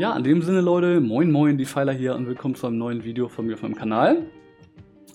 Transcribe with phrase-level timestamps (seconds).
[0.00, 3.04] Ja, in dem Sinne, Leute, moin moin, die Pfeiler hier und willkommen zu einem neuen
[3.04, 4.22] Video von mir auf meinem Kanal.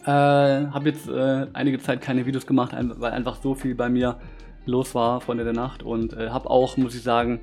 [0.04, 4.20] Äh, habe jetzt äh, einige Zeit keine Videos gemacht, weil einfach so viel bei mir
[4.68, 5.82] los war, Freunde der Nacht.
[5.82, 7.40] Und äh, habe auch, muss ich sagen,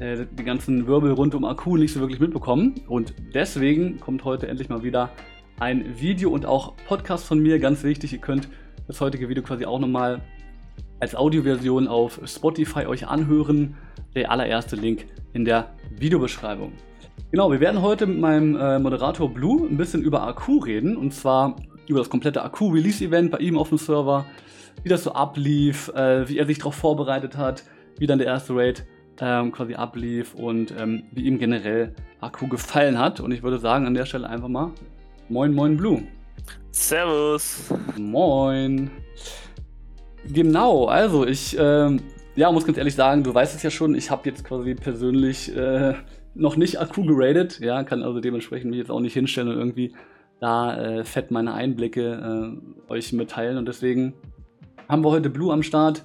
[0.00, 2.74] äh, die ganzen Wirbel rund um Akku nicht so wirklich mitbekommen.
[2.88, 5.10] Und deswegen kommt heute endlich mal wieder
[5.60, 7.60] ein Video und auch Podcast von mir.
[7.60, 8.48] Ganz wichtig, ihr könnt
[8.88, 10.20] das heutige Video quasi auch nochmal
[11.02, 13.74] als Audioversion auf Spotify euch anhören.
[14.14, 16.72] Der allererste Link in der Videobeschreibung.
[17.32, 21.12] Genau, wir werden heute mit meinem äh, Moderator Blue ein bisschen über Akku reden und
[21.12, 21.56] zwar
[21.88, 24.26] über das komplette Akku-Release-Event bei ihm auf dem Server,
[24.84, 27.64] wie das so ablief, äh, wie er sich darauf vorbereitet hat,
[27.98, 28.86] wie dann der erste Raid
[29.20, 33.18] ähm, quasi ablief und ähm, wie ihm generell Akku gefallen hat.
[33.18, 34.70] Und ich würde sagen, an der Stelle einfach mal
[35.28, 36.02] Moin, moin, Blue.
[36.70, 37.72] Servus.
[37.96, 38.90] Moin.
[40.28, 42.00] Genau, also ich ähm,
[42.34, 45.54] ja, muss ganz ehrlich sagen, du weißt es ja schon, ich habe jetzt quasi persönlich
[45.54, 45.94] äh,
[46.34, 49.94] noch nicht Akku geradet, ja, kann also dementsprechend mich jetzt auch nicht hinstellen und irgendwie
[50.40, 54.14] da äh, fett meine Einblicke äh, euch mitteilen und deswegen
[54.88, 56.04] haben wir heute Blue am Start,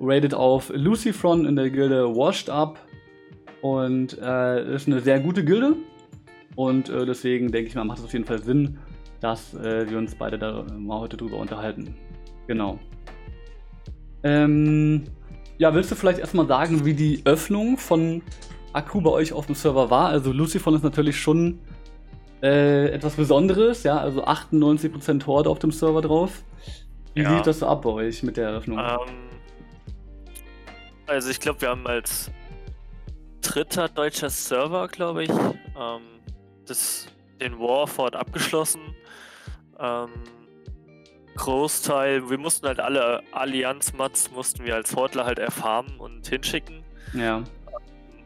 [0.00, 2.78] rated auf Lucifron in der Gilde Washed Up
[3.60, 5.76] und äh, ist eine sehr gute Gilde
[6.56, 8.78] und äh, deswegen denke ich mal, macht es auf jeden Fall Sinn,
[9.20, 11.94] dass äh, wir uns beide da mal heute drüber unterhalten.
[12.46, 12.78] Genau.
[14.22, 15.04] Ähm,
[15.58, 18.22] ja, willst du vielleicht erstmal sagen, wie die Öffnung von
[18.72, 20.08] Akku bei euch auf dem Server war?
[20.08, 21.58] Also Lucifon ist natürlich schon
[22.42, 26.44] äh, etwas Besonderes, ja, also 98% Horde auf dem Server drauf.
[27.14, 27.36] Wie ja.
[27.36, 28.78] sieht das so ab bei euch mit der Eröffnung?
[28.78, 29.28] Ähm,
[31.06, 32.30] also ich glaube, wir haben als
[33.40, 36.02] dritter deutscher Server, glaube ich, ähm,
[36.66, 37.08] das,
[37.40, 38.80] den Warford abgeschlossen.
[39.80, 40.10] Ähm,
[41.38, 46.82] Großteil, wir mussten halt alle Allianz-Mats mussten wir als Hortler halt erfarmen und hinschicken.
[47.14, 47.44] Ja.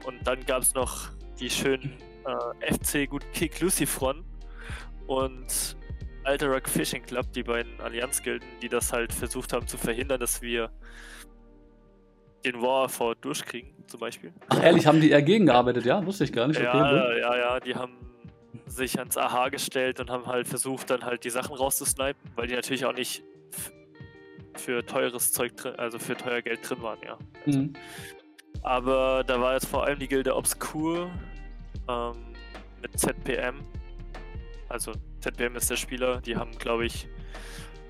[0.04, 4.24] Und dann gab es noch die schönen äh, FC Gut Kick Lucifron
[5.06, 5.76] und
[6.24, 10.70] Rock Fishing Club, die beiden Allianz-Gilden, die das halt versucht haben zu verhindern, dass wir
[12.46, 14.32] den Warford durchkriegen, zum Beispiel.
[14.48, 16.04] Ach ehrlich, haben die eher gegengearbeitet, ja?
[16.04, 16.58] Wusste ich gar nicht.
[16.58, 18.11] Okay, ja, ja, ja, die haben
[18.74, 22.54] sich ans AH gestellt und haben halt versucht, dann halt die Sachen rauszusnipen, weil die
[22.54, 23.22] natürlich auch nicht
[24.56, 27.18] für teures Zeug drin, also für teuer Geld drin waren, ja.
[27.46, 27.58] Also.
[27.58, 27.72] Mhm.
[28.62, 31.10] Aber da war jetzt vor allem die Gilde Obscure
[31.88, 32.34] ähm,
[32.80, 33.64] mit ZPM.
[34.68, 37.08] Also ZPM ist der Spieler, die haben, glaube ich,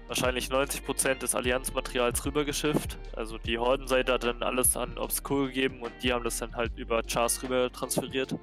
[0.09, 2.99] wahrscheinlich 90% des Allianzmaterials rübergeschifft.
[3.14, 6.76] Also die Hordenseite hat dann alles an Obscure gegeben und die haben das dann halt
[6.76, 8.34] über Chars rüber transferiert.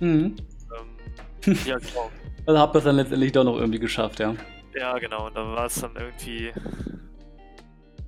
[0.00, 0.36] Mhm.
[1.64, 2.10] Ja, genau.
[2.46, 4.36] Also habt ihr es dann letztendlich doch noch irgendwie geschafft, ja.
[4.72, 5.26] Ja, genau.
[5.26, 6.52] Und da war es dann irgendwie,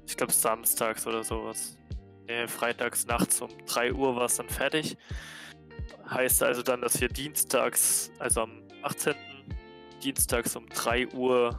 [0.06, 1.77] ich glaube, samstags oder sowas.
[2.28, 4.97] Nee, freitags nachts um 3 Uhr war es dann fertig.
[6.09, 9.15] Heißt also dann, dass wir dienstags, also am 18.
[10.04, 11.59] dienstags um 3 Uhr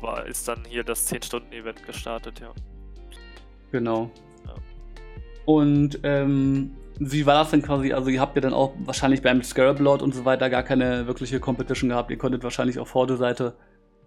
[0.00, 2.52] war, ist dann hier das 10-Stunden-Event gestartet, ja.
[3.70, 4.10] Genau.
[4.46, 4.54] Ja.
[5.44, 7.92] Und ähm, wie war das denn quasi?
[7.92, 11.40] Also, ihr habt ja dann auch wahrscheinlich beim Scarab und so weiter gar keine wirkliche
[11.40, 12.10] Competition gehabt.
[12.10, 13.56] Ihr konntet wahrscheinlich auf Horde-Seite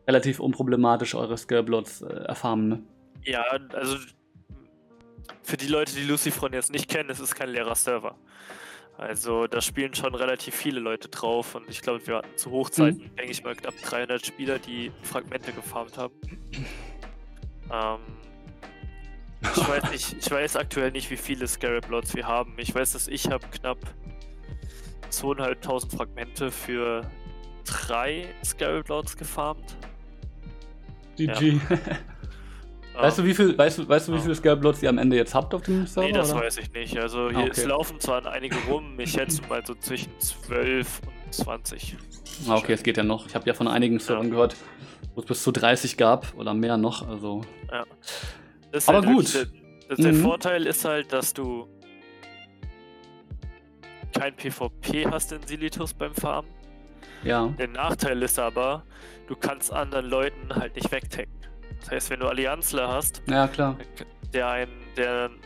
[0.08, 2.84] relativ unproblematisch eure Scarab äh, erfahren, ne?
[3.24, 3.44] Ja,
[3.74, 3.98] also
[5.44, 8.16] für die Leute, die Lucifron jetzt nicht kennen, es ist kein leerer Server.
[8.98, 13.04] Also da spielen schon relativ viele Leute drauf und ich glaube, wir hatten zu Hochzeiten,
[13.04, 13.16] mhm.
[13.16, 16.14] denke ich mal, knapp 300 Spieler, die Fragmente gefarmt haben.
[17.72, 18.00] ähm,
[19.42, 22.54] ich weiß, nicht, ich weiß aktuell nicht, wie viele Scarab Lots wir haben.
[22.58, 23.80] Ich weiß, dass ich habe knapp
[25.12, 27.10] 2.500 Fragmente für
[27.66, 29.78] drei Scarab Lots gefarmt.
[31.16, 31.54] GG.
[31.54, 31.62] Ja.
[33.00, 35.36] Weißt du, wie viel, weißt weißt du, wie viele Scarab Lots ihr am Ende jetzt
[35.36, 36.08] habt auf dem Server?
[36.08, 36.42] Nee, das oder?
[36.42, 36.98] weiß ich nicht.
[36.98, 37.52] Also hier ah, okay.
[37.52, 41.96] es laufen zwar einige rum, ich schätze mal so zwischen 12 und 20.
[42.48, 43.28] Ah, okay, es geht ja noch.
[43.28, 44.32] Ich habe ja von einigen Servern ja.
[44.32, 44.56] gehört,
[45.14, 47.08] wo es bis zu 30 gab oder mehr noch.
[47.08, 47.42] Also.
[47.72, 47.86] Ja.
[48.86, 49.34] Aber halt gut.
[49.34, 49.46] Der,
[49.90, 50.22] der, der mhm.
[50.22, 51.68] Vorteil ist halt, dass du
[54.18, 56.50] kein PvP hast in Silitus beim Farmen.
[57.24, 57.48] Ja.
[57.58, 58.84] Der Nachteil ist aber,
[59.28, 61.34] du kannst anderen Leuten halt nicht wegtacken.
[61.80, 63.78] Das heißt, wenn du Allianzler hast, ja, klar.
[64.34, 65.40] der einen, der einen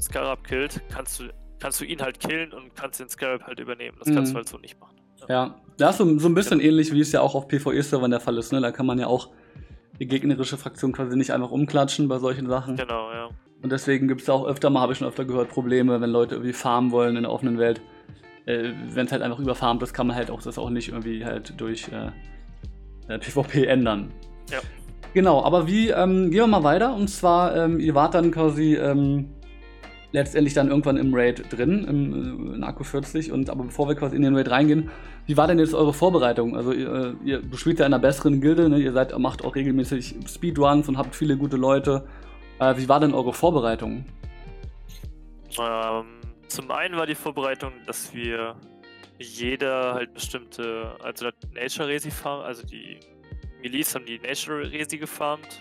[0.00, 1.24] Scarab killt, kannst du,
[1.58, 3.96] kannst du ihn halt killen und kannst den Scarab halt übernehmen.
[3.98, 4.16] Das mhm.
[4.16, 4.96] kannst du halt so nicht machen.
[5.28, 5.54] Ja, ja.
[5.78, 6.70] das ist so, so ein bisschen genau.
[6.70, 8.52] ähnlich, wie es ja auch auf PvE-Servern der Fall ist.
[8.52, 8.60] Ne?
[8.60, 9.30] Da kann man ja auch
[10.00, 12.76] die gegnerische Fraktion quasi nicht einfach umklatschen bei solchen Sachen.
[12.76, 13.28] Genau, ja.
[13.62, 16.34] Und deswegen gibt es auch öfter mal, habe ich schon öfter gehört, Probleme, wenn Leute
[16.34, 17.80] irgendwie farmen wollen in der offenen Welt.
[18.46, 21.24] Äh, wenn es halt einfach überfarmt ist, kann man halt auch das auch nicht irgendwie
[21.24, 24.12] halt durch äh, PvP ändern.
[24.50, 24.58] Ja.
[25.14, 26.94] Genau, aber wie, ähm, gehen wir mal weiter.
[26.94, 29.30] Und zwar, ähm, ihr wart dann quasi ähm,
[30.14, 33.32] letztendlich dann irgendwann im Raid drin, im, äh, in Akku 40.
[33.32, 34.90] Und aber bevor wir quasi in den Raid reingehen,
[35.26, 36.56] wie war denn jetzt eure Vorbereitung?
[36.56, 38.78] Also ihr, ihr du spielt ja in einer besseren Gilde, ne?
[38.78, 42.06] ihr seid, macht auch regelmäßig Speedruns und habt viele gute Leute.
[42.60, 44.04] Äh, wie war denn eure Vorbereitung?
[45.58, 46.04] Ähm,
[46.46, 48.54] zum einen war die Vorbereitung, dass wir
[49.18, 53.00] jeder halt bestimmte, also Nature Resi Farm, also die
[53.62, 55.60] Miliz haben die Nature Resi gefarmt.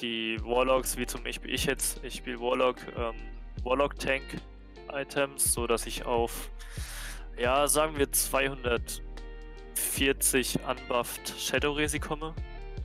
[0.00, 3.16] Die Warlocks, wie zum Beispiel ich jetzt, ich spiele Warlock, ähm,
[3.64, 4.22] Warlock Tank
[4.92, 6.52] Items, so dass ich auf,
[7.36, 12.32] ja, sagen wir 240 unbuffed Shadow Resi komme.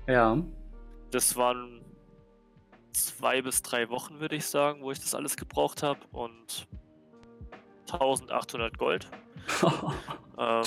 [0.07, 0.37] Ja.
[1.11, 1.81] Das waren
[2.91, 6.67] zwei bis drei Wochen, würde ich sagen, wo ich das alles gebraucht habe und
[7.91, 9.07] 1800 Gold.
[10.37, 10.63] ähm,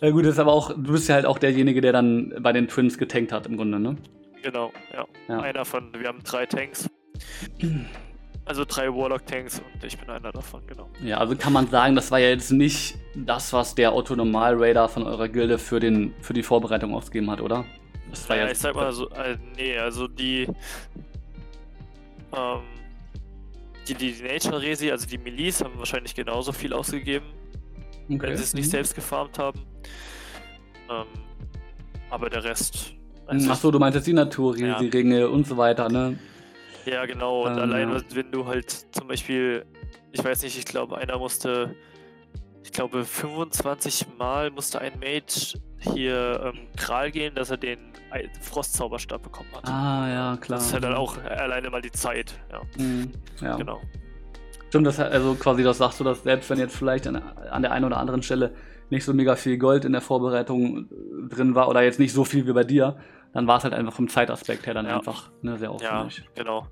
[0.00, 2.52] ja gut, das ist aber auch, du bist ja halt auch derjenige, der dann bei
[2.52, 3.96] den Twins getankt hat im Grunde, ne?
[4.42, 5.06] Genau, ja.
[5.28, 5.40] ja.
[5.40, 6.88] Einer von, wir haben drei Tanks.
[8.44, 10.88] Also drei Warlock-Tanks und ich bin einer davon, genau.
[11.00, 15.04] Ja, also kann man sagen, das war ja jetzt nicht das, was der Autonomal-Raider von
[15.04, 17.64] eurer Gilde für, den, für die Vorbereitung ausgegeben hat, oder?
[18.10, 20.48] Das war ja, ja ich sag mal so, äh, nee, also die,
[22.36, 22.62] ähm,
[23.86, 27.26] die, die, Nature Resi, also die Milice, haben wahrscheinlich genauso viel ausgegeben,
[28.08, 28.18] okay.
[28.22, 28.70] wenn sie es nicht mhm.
[28.70, 29.60] selbst gefarmt haben.
[30.90, 31.06] Ähm,
[32.10, 32.94] aber der Rest.
[33.26, 35.26] Also Achso, du meintest die Natur-Resi-Ringe ja.
[35.26, 36.18] und so weiter, ne?
[36.84, 37.46] Ja, genau.
[37.46, 38.00] Und ähm, allein, ja.
[38.14, 39.64] wenn du halt zum Beispiel,
[40.10, 41.74] ich weiß nicht, ich glaube, einer musste,
[42.64, 47.78] ich glaube, 25 Mal musste ein Mage hier ähm, Kral gehen, dass er den
[48.40, 49.68] Frostzauberstab bekommen hat.
[49.68, 50.58] Ah, ja, klar.
[50.58, 52.60] Das ist halt dann auch alleine mal die Zeit, ja.
[52.76, 53.56] Mhm, ja.
[53.56, 53.80] Genau.
[54.72, 57.72] Stimmt, das, also quasi, das sagst du, dass selbst wenn jetzt vielleicht an, an der
[57.72, 58.54] einen oder anderen Stelle
[58.88, 62.24] nicht so mega viel Gold in der Vorbereitung äh, drin war oder jetzt nicht so
[62.24, 62.96] viel wie bei dir,
[63.34, 64.96] dann war es halt einfach vom Zeitaspekt her dann ja.
[64.96, 66.20] einfach ne, sehr aufwendig.
[66.20, 66.66] Ja, genau.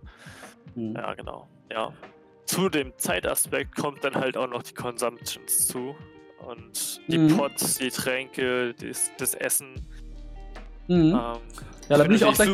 [0.77, 0.95] Mhm.
[0.97, 1.47] Ja, genau.
[1.71, 1.93] Ja.
[2.47, 5.95] Zu dem Zeitaspekt kommt dann halt auch noch die Consumptions zu.
[6.49, 7.37] Und die mhm.
[7.37, 9.75] Pots, die Tränke, das, das Essen.
[10.89, 10.97] Mhm.
[10.97, 12.49] Ähm, ja, da bin ich auch gleich.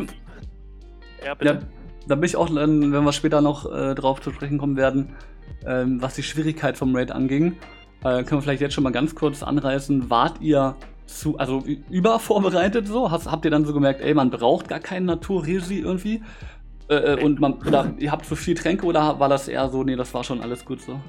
[1.25, 1.55] Ja, bitte.
[1.55, 1.61] Ja,
[2.09, 5.15] da bin ich auch, wenn wir später noch äh, drauf zu sprechen kommen werden,
[5.67, 7.57] ähm, was die Schwierigkeit vom Raid anging.
[8.01, 10.11] Äh, können wir vielleicht jetzt schon mal ganz kurz anreißen.
[10.11, 10.77] Wart ihr
[11.07, 13.11] zu, also übervorbereitet so?
[13.11, 16.23] Hast, habt ihr dann so gemerkt, ey, man braucht gar keinen Naturresi irgendwie?
[16.89, 19.83] Äh, äh und man, oder ihr habt so viel Tränke oder war das eher so,
[19.83, 21.01] nee, das war schon alles gut so?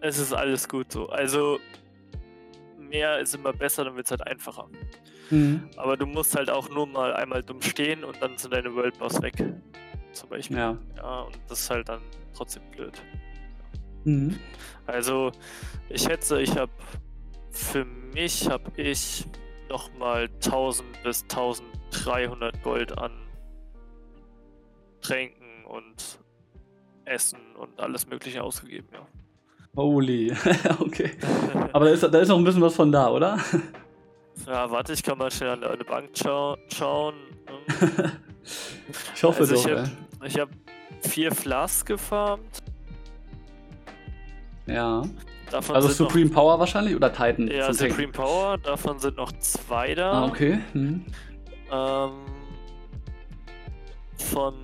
[0.00, 1.08] Es ist alles gut so.
[1.08, 1.58] Also
[2.78, 4.66] mehr ist immer besser, dann wird es halt einfacher.
[5.30, 5.68] Mhm.
[5.76, 8.98] Aber du musst halt auch nur mal einmal dumm stehen und dann sind deine World
[8.98, 9.34] Boss weg.
[10.18, 10.56] Zum Beispiel.
[10.56, 10.76] Ja.
[10.96, 12.00] ja und das ist halt dann
[12.34, 13.00] trotzdem blöd.
[14.04, 14.38] Mhm.
[14.86, 15.30] Also
[15.88, 16.72] ich schätze, ich habe
[17.50, 19.24] für mich habe ich
[19.68, 23.12] nochmal 1000 bis 1300 Gold an
[25.00, 26.18] Tränken und
[27.04, 29.06] Essen und alles Mögliche ausgegeben, ja.
[29.76, 30.32] Holy,
[30.80, 31.12] okay.
[31.72, 33.38] Aber da ist, da ist noch ein bisschen was von da, oder?
[34.46, 37.14] Ja, warte, ich kann mal schnell an eine Bank schau schauen.
[39.14, 39.84] ich hoffe also doch.
[39.84, 40.48] Ich habe hab
[41.00, 42.62] vier Flasks gefarmt.
[44.66, 45.02] Ja.
[45.50, 47.48] Davon also Supreme noch, Power wahrscheinlich oder Titan?
[47.48, 48.12] Ja, Supreme Tank?
[48.12, 50.12] Power, davon sind noch zwei da.
[50.12, 50.58] Ah, okay.
[50.72, 51.04] Hm.
[51.70, 52.10] Ähm,
[54.16, 54.54] von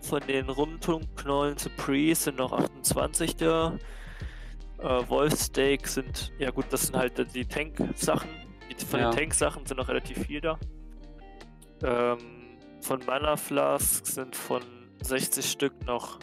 [0.00, 3.78] von den Rundumknollen zu Priest sind noch 28 da.
[4.78, 8.28] Äh, Wolfsteak sind, ja gut, das sind halt die Tank-Sachen.
[8.88, 9.10] Von ja.
[9.10, 10.58] den Tank-Sachen sind noch relativ viel da.
[11.82, 12.18] Ähm,
[12.82, 14.62] von Mana Flask sind von
[15.02, 16.18] 60 Stück noch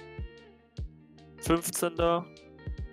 [1.42, 2.26] 15 da.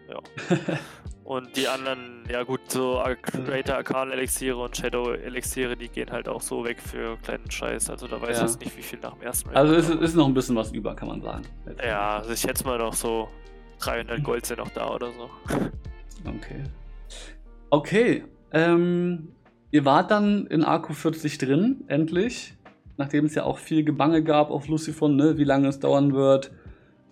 [0.09, 0.21] Ja.
[1.25, 6.29] und die anderen, ja gut, so Greater Arcan Elixiere und Shadow Elixiere, die gehen halt
[6.29, 7.91] auch so weg für kleinen Scheiß.
[7.91, 9.57] Also da weiß ich jetzt nicht, wie viel nach dem ersten Mal.
[9.57, 11.43] Also es ist, ist noch ein bisschen was über, kann man sagen.
[11.85, 13.29] Ja, also ich schätze mal noch so
[13.81, 15.31] 300 Gold sind noch da oder so.
[16.25, 16.65] Okay.
[17.71, 18.25] Okay.
[18.51, 19.29] Ähm,
[19.71, 22.56] ihr wart dann in Akku 40 drin, endlich.
[22.99, 26.51] Nachdem es ja auch viel Gebange gab auf Lucifon, ne, wie lange es dauern wird,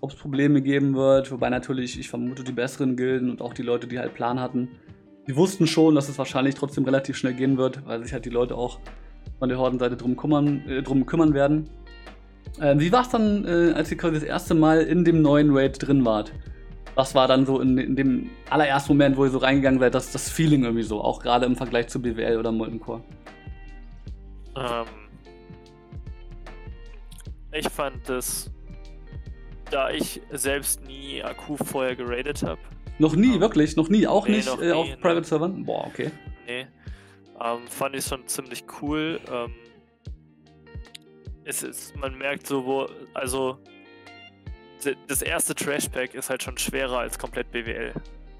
[0.00, 1.30] ob es Probleme geben wird.
[1.30, 4.68] Wobei natürlich, ich vermute, die besseren Gilden und auch die Leute, die halt Plan hatten,
[5.26, 8.30] die wussten schon, dass es wahrscheinlich trotzdem relativ schnell gehen wird, weil sich halt die
[8.30, 8.78] Leute auch
[9.38, 11.68] von der Hordenseite drum kümmern, äh, drum kümmern werden.
[12.60, 15.56] Äh, wie war es dann, äh, als ihr quasi das erste Mal in dem neuen
[15.56, 16.32] Raid drin wart?
[16.94, 20.12] Was war dann so in, in, dem allerersten Moment, wo ihr so reingegangen seid, das,
[20.12, 23.02] das Feeling irgendwie so, auch gerade im Vergleich zu BWL oder Molten Core?
[24.56, 24.86] Ähm,
[27.54, 28.50] ich fand das
[29.70, 32.60] da ich selbst nie Akku vorher geradet habe.
[32.98, 33.76] Noch nie, ähm, wirklich?
[33.76, 34.06] Noch nie?
[34.06, 35.24] Auch nee, nicht äh, auf Private ne.
[35.24, 35.64] Servern?
[35.64, 36.10] Boah, okay.
[36.46, 36.66] Nee.
[37.40, 39.18] Ähm, fand ich schon ziemlich cool.
[39.30, 39.52] Ähm,
[41.44, 43.58] es ist, man merkt so, wo, also
[45.08, 47.92] das erste Trash-Pack ist halt schon schwerer als komplett BWL.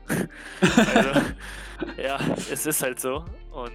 [0.61, 1.21] also,
[1.97, 2.21] ja,
[2.53, 3.25] es ist halt so.
[3.51, 3.73] Und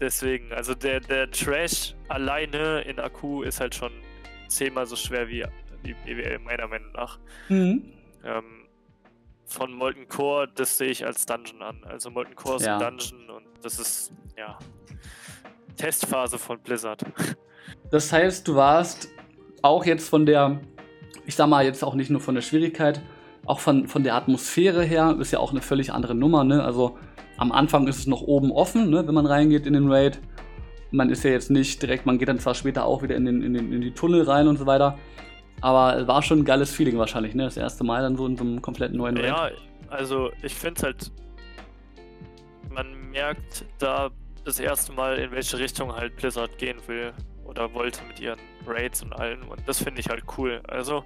[0.00, 3.92] deswegen, also der, der Trash alleine in Akku ist halt schon
[4.54, 5.44] zehnmal so schwer wie,
[5.82, 7.18] wie BWL, meiner Meinung nach.
[7.48, 7.92] Mhm.
[8.24, 8.44] Ähm,
[9.44, 11.84] von Molten Core, das sehe ich als Dungeon an.
[11.84, 12.78] Also Molten Core ist ja.
[12.78, 14.58] ein Dungeon und das ist, ja,
[15.76, 17.04] Testphase von Blizzard.
[17.90, 19.08] Das heißt, du warst
[19.60, 20.60] auch jetzt von der,
[21.26, 23.02] ich sag mal jetzt auch nicht nur von der Schwierigkeit,
[23.44, 26.64] auch von, von der Atmosphäre her, ist ja auch eine völlig andere Nummer, ne?
[26.64, 26.98] Also
[27.36, 30.20] am Anfang ist es noch oben offen, ne, wenn man reingeht in den Raid.
[30.92, 33.42] Man ist ja jetzt nicht direkt, man geht dann zwar später auch wieder in, den,
[33.42, 34.98] in, den, in die Tunnel rein und so weiter.
[35.60, 37.44] Aber es war schon ein geiles Feeling wahrscheinlich, ne?
[37.44, 39.26] Das erste Mal dann so in so einem kompletten neuen Raid.
[39.26, 39.50] Ja,
[39.88, 41.12] also ich finde es halt,
[42.70, 44.10] man merkt da
[44.44, 47.12] das erste Mal, in welche Richtung halt Blizzard gehen will
[47.44, 49.48] oder wollte mit ihren Raids und allem.
[49.48, 50.60] Und das finde ich halt cool.
[50.68, 51.04] Also.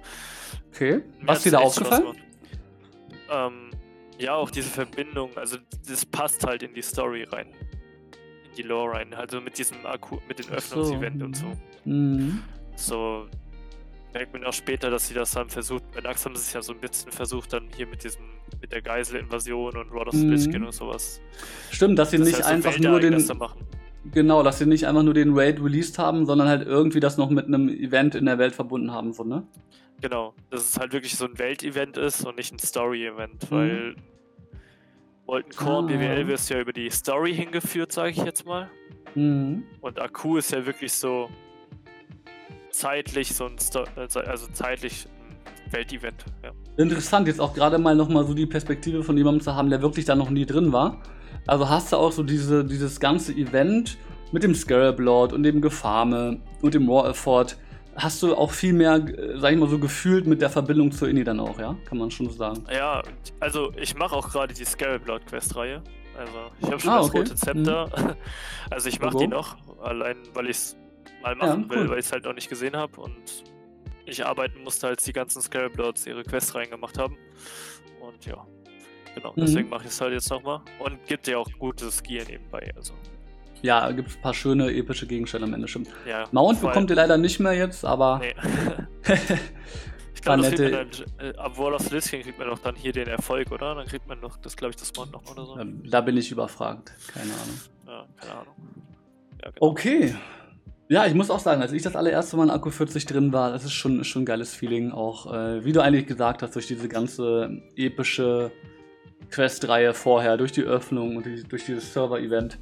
[0.73, 1.01] Okay.
[1.21, 2.15] Was dir da aufgefallen?
[3.29, 3.69] Ähm,
[4.17, 7.47] ja, auch diese Verbindung, also das passt halt in die Story rein.
[8.57, 9.13] Die Lore rein.
[9.13, 11.25] Also mit diesem Akku, mit dem Öffnungsevent so.
[11.25, 11.45] und so.
[11.85, 12.43] Mhm.
[12.75, 13.27] So
[14.13, 15.83] merkt man auch später, dass sie das haben versucht.
[15.93, 18.23] Bei Nax haben sie es ja so ein bisschen versucht, dann hier mit diesem,
[18.59, 20.65] mit der Geisel-Invasion und Rod of mhm.
[20.65, 21.21] und sowas.
[21.69, 23.23] Stimmt, dass sie das nicht heißt, einfach nur den.
[24.11, 27.29] Genau, dass sie nicht einfach nur den Raid released haben, sondern halt irgendwie das noch
[27.29, 29.45] mit einem Event in der Welt verbunden haben, so, ne?
[30.01, 33.55] Genau, dass es halt wirklich so ein Weltevent ist und nicht ein Story-Event, mhm.
[33.55, 33.95] weil
[35.27, 35.87] Molten Core ah.
[35.87, 38.69] BWL wirst ja über die Story hingeführt, sage ich jetzt mal.
[39.15, 39.63] Mhm.
[39.81, 41.29] Und Akku ist ja wirklich so
[42.71, 46.25] zeitlich so ein Sto äh, also zeitlich ein Weltevent.
[46.43, 46.51] Ja.
[46.77, 50.05] Interessant, jetzt auch gerade mal nochmal so die Perspektive von jemandem zu haben, der wirklich
[50.05, 51.01] da noch nie drin war.
[51.45, 53.97] Also hast du auch so diese, dieses ganze Event
[54.31, 57.57] mit dem Scarab Lord und dem Gefarme und dem Raw Effort
[57.97, 61.09] hast du auch viel mehr, äh, sag ich mal so, gefühlt mit der Verbindung zur
[61.09, 61.75] Inni dann auch, ja?
[61.85, 62.63] Kann man schon so sagen.
[62.71, 63.01] Ja,
[63.39, 65.81] also ich mache auch gerade die Scarab Quest-Reihe.
[66.17, 67.17] Also ich habe schon ah, das okay.
[67.19, 67.89] rote Zepter.
[67.97, 68.15] Mhm.
[68.69, 70.77] Also ich mache die noch, allein weil ich es
[71.23, 71.83] mal machen ja, cool.
[71.83, 73.43] will, weil ich es halt noch nicht gesehen habe und
[74.05, 75.71] ich arbeiten musste, als die ganzen Scarab
[76.05, 77.17] ihre Quests reingemacht haben.
[78.01, 78.45] Und ja,
[79.15, 79.41] genau, mhm.
[79.41, 80.61] deswegen mache ich es halt jetzt nochmal.
[80.79, 82.93] Und gibt ja auch gutes Gear nebenbei, also.
[83.61, 85.89] Ja, gibt ein paar schöne epische Gegenstände am Ende, stimmt.
[86.07, 88.19] Ja, Mount bekommt ihr leider nicht mehr jetzt, aber.
[88.19, 88.35] Nee.
[90.15, 93.51] ich glaube, dann, äh, ab Wall of Listing kriegt man doch dann hier den Erfolg,
[93.51, 93.75] oder?
[93.75, 95.57] Dann kriegt man doch, das glaube ich, das Mount noch oder so.
[95.89, 96.91] Da bin ich überfragt.
[97.13, 97.59] Keine Ahnung.
[97.87, 98.53] Ja, keine Ahnung.
[99.43, 99.55] Ja, genau.
[99.59, 100.15] Okay.
[100.89, 103.51] Ja, ich muss auch sagen, als ich das allererste Mal in Akku 40 drin war,
[103.51, 104.91] das ist schon, schon ein geiles Feeling.
[104.91, 108.51] Auch, äh, wie du eigentlich gesagt hast, durch diese ganze epische
[109.29, 112.57] Quest-Reihe vorher, durch die Öffnung und die, durch dieses Server-Event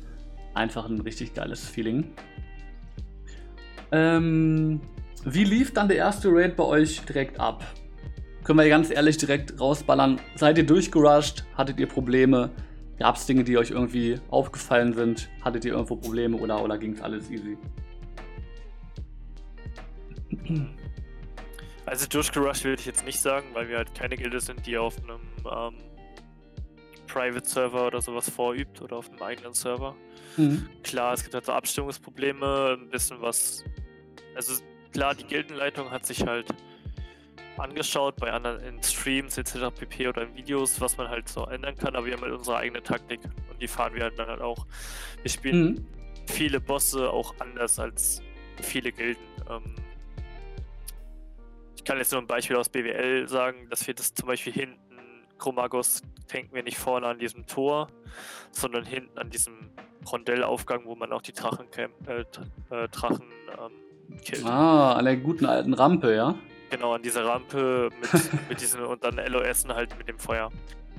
[0.56, 2.12] einfach ein richtig geiles Feeling.
[3.92, 4.82] Ähm,
[5.24, 7.64] wie lief dann der erste Raid bei euch direkt ab?
[8.44, 10.20] Können wir ganz ehrlich direkt rausballern.
[10.36, 11.46] Seid ihr durchgerusht?
[11.56, 12.52] Hattet ihr Probleme?
[13.00, 15.30] Gab es Dinge, die euch irgendwie aufgefallen sind?
[15.42, 17.58] Hattet ihr irgendwo Probleme oder, oder ging es alles easy?
[21.86, 24.98] Also durchgerusht würde ich jetzt nicht sagen, weil wir halt keine Gilde sind, die auf
[24.98, 25.95] einem ähm,
[27.16, 29.96] Private Server oder sowas vorübt oder auf einem eigenen Server.
[30.36, 30.68] Mhm.
[30.84, 33.64] Klar, es gibt halt so Abstimmungsprobleme, ein bisschen was.
[34.36, 36.54] Also klar, die Gildenleitung hat sich halt
[37.58, 39.74] angeschaut bei anderen in Streams etc.
[39.74, 40.10] pp.
[40.10, 42.84] oder in Videos, was man halt so ändern kann, aber wir haben halt unsere eigene
[42.84, 44.68] Taktik und die fahren wir halt dann halt auch.
[45.22, 45.88] Wir spielen mhm.
[46.28, 48.22] viele Bosse auch anders als
[48.62, 49.24] viele Gilden.
[49.50, 49.76] Ähm,
[51.78, 54.85] ich kann jetzt nur ein Beispiel aus BWL sagen, dass wir das zum Beispiel hinten
[55.38, 57.88] Chromagos tanken wir nicht vorne an diesem Tor,
[58.52, 59.70] sondern hinten an diesem
[60.12, 62.22] Rondellaufgang, wo man auch die Drachen, äh,
[62.70, 64.46] äh, Drachen ähm, killt.
[64.46, 66.36] Ah, an der guten alten Rampe, ja?
[66.70, 68.12] Genau, an dieser Rampe mit,
[68.50, 70.52] mit diesen und dann LOSen halt mit dem Feuer.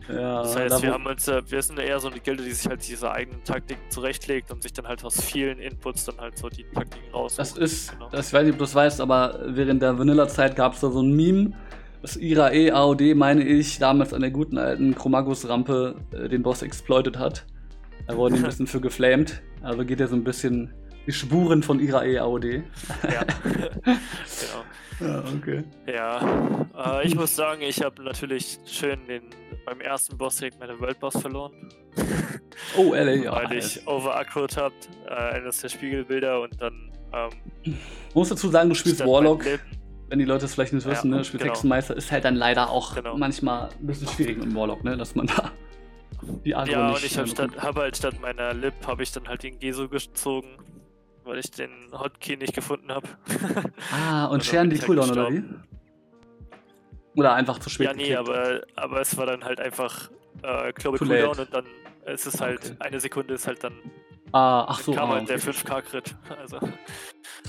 [0.08, 2.68] Ja, das heißt, wir haben uns, äh, wir sind eher so eine Gilde, die sich
[2.68, 6.48] halt diese eigenen Taktiken zurechtlegt und sich dann halt aus vielen Inputs dann halt so
[6.48, 7.34] die Taktiken raus.
[7.36, 8.08] Das ist, genau.
[8.10, 10.90] das, ich weiß nicht, ob du das weißt, aber während der Vanilla-Zeit gab es da
[10.90, 11.52] so ein Meme,
[12.06, 17.18] das IRAE AOD, meine ich, damals an der guten alten Chromagus-Rampe äh, den Boss exploitet
[17.18, 17.44] hat.
[18.06, 19.42] Da wurden die ein bisschen für geflamed.
[19.60, 20.72] Also geht ja so ein bisschen
[21.04, 22.44] die Spuren von IRAE AOD.
[22.44, 24.62] Ja, genau.
[25.00, 25.64] Ja, okay.
[25.92, 29.22] Ja, äh, ich muss sagen, ich habe natürlich schön den
[29.64, 31.52] beim ersten Boss direkt meine World Boss verloren.
[32.76, 33.32] Oh, LA, ja.
[33.32, 34.74] Weil ich overaccurate habe,
[35.08, 36.92] äh, eines der Spiegelbilder und dann.
[37.12, 37.74] Ähm,
[38.14, 39.44] muss dazu sagen, du spielst Warlock.
[40.08, 41.24] Wenn die Leute es vielleicht nicht wissen, ja, ne?
[41.24, 41.54] Spielt genau.
[41.54, 43.16] Hexenmeister, ist halt dann leider auch genau.
[43.16, 44.96] manchmal ein bisschen schwierig mit dem Warlock, ne?
[44.96, 45.50] Dass man da
[46.44, 49.42] die Agro Ja, und ich habe hab halt statt meiner Lip habe ich dann halt
[49.42, 50.58] den Geso gezogen
[51.26, 53.08] weil ich den Hotkey nicht gefunden habe.
[53.92, 55.44] ah, und scheren die Cooldown oder wie?
[57.16, 57.88] Oder einfach zu spät?
[57.88, 60.10] Ja, nee, aber, aber es war dann halt einfach,
[60.42, 61.64] äh, glaube Cooldown und dann
[62.06, 62.76] ist es halt, okay.
[62.78, 63.74] eine Sekunde ist halt dann.
[64.32, 64.92] Ah, ach so.
[64.92, 66.14] Kam ah, halt der 5K-Crit.
[66.40, 66.60] Also,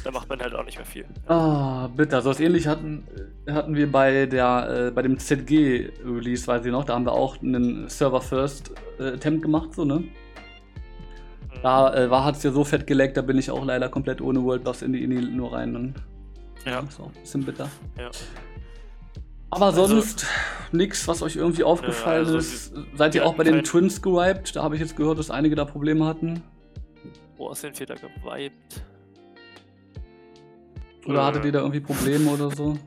[0.04, 1.06] da macht man halt auch nicht mehr viel.
[1.28, 2.22] Ah, bitter.
[2.22, 3.08] So was ähnlich hatten,
[3.50, 7.42] hatten wir bei der, äh, bei dem ZG-Release, weiß ich noch, da haben wir auch
[7.42, 10.04] einen Server-First-Attempt gemacht, so, ne?
[11.64, 14.22] Da äh, war, hat es ja so fett geleckt, da bin ich auch leider komplett
[14.22, 15.76] ohne World Buffs in die Ini nur rein.
[15.76, 15.96] Und,
[16.66, 16.82] ja.
[16.82, 17.70] Das ist auch ein bisschen bitter.
[17.98, 18.10] Ja.
[19.50, 20.26] Aber also, sonst
[20.72, 22.74] nichts, was euch irgendwie aufgefallen ja, also ist.
[22.96, 24.56] Seid ihr auch bei den Twins gewiped?
[24.56, 26.44] Da habe ich jetzt gehört, dass einige da Probleme hatten.
[27.38, 28.84] Boah, sind wir da gewiped?
[31.08, 32.78] Oder hattet ihr da irgendwie Probleme oder so?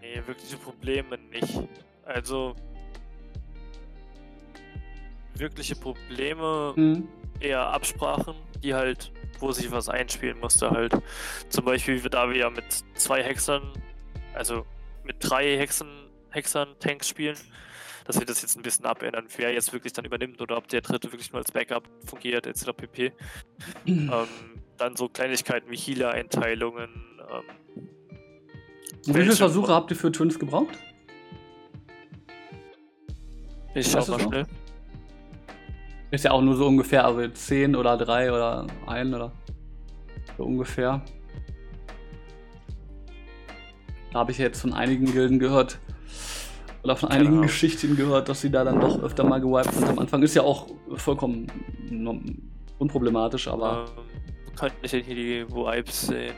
[0.00, 1.68] Nee, wirkliche Probleme nicht.
[2.04, 2.54] Also,
[5.34, 7.08] wirkliche Probleme, mhm.
[7.40, 10.92] eher Absprachen, die halt, wo sich was einspielen musste halt.
[11.48, 12.64] Zum Beispiel, da wir ja mit
[12.94, 13.72] zwei Hexern,
[14.34, 14.64] also
[15.02, 15.88] mit drei Hexen,
[16.30, 17.36] Hexern Tanks spielen,
[18.04, 20.80] dass wir das jetzt ein bisschen abändern, wer jetzt wirklich dann übernimmt oder ob der
[20.80, 22.72] dritte wirklich nur als Backup fungiert, etc.
[22.76, 23.12] pp.
[23.86, 24.28] Ähm,
[24.76, 26.88] dann so Kleinigkeiten wie Healer-Einteilungen.
[27.30, 27.88] Ähm,
[29.06, 30.78] wie viele Versuche habt ihr für Twins gebraucht?
[33.74, 34.46] Ich schau mal schnell.
[36.10, 39.32] Ist ja auch nur so ungefähr, also 10 oder 3 oder 1 oder
[40.36, 41.02] so ungefähr.
[44.12, 45.78] Da habe ich jetzt von einigen Gilden gehört,
[46.86, 47.42] oder von einigen genau.
[47.42, 49.88] Geschichten gehört, dass sie da dann doch öfter mal gewiped sind.
[49.88, 51.48] Am Anfang ist ja auch vollkommen
[52.78, 53.86] unproblematisch, aber.
[53.96, 54.05] Ähm,
[54.56, 56.34] kann ich denn hier die Vibes sehen?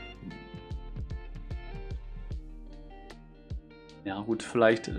[4.05, 4.89] Ja, gut, vielleicht.
[4.89, 4.93] Äh,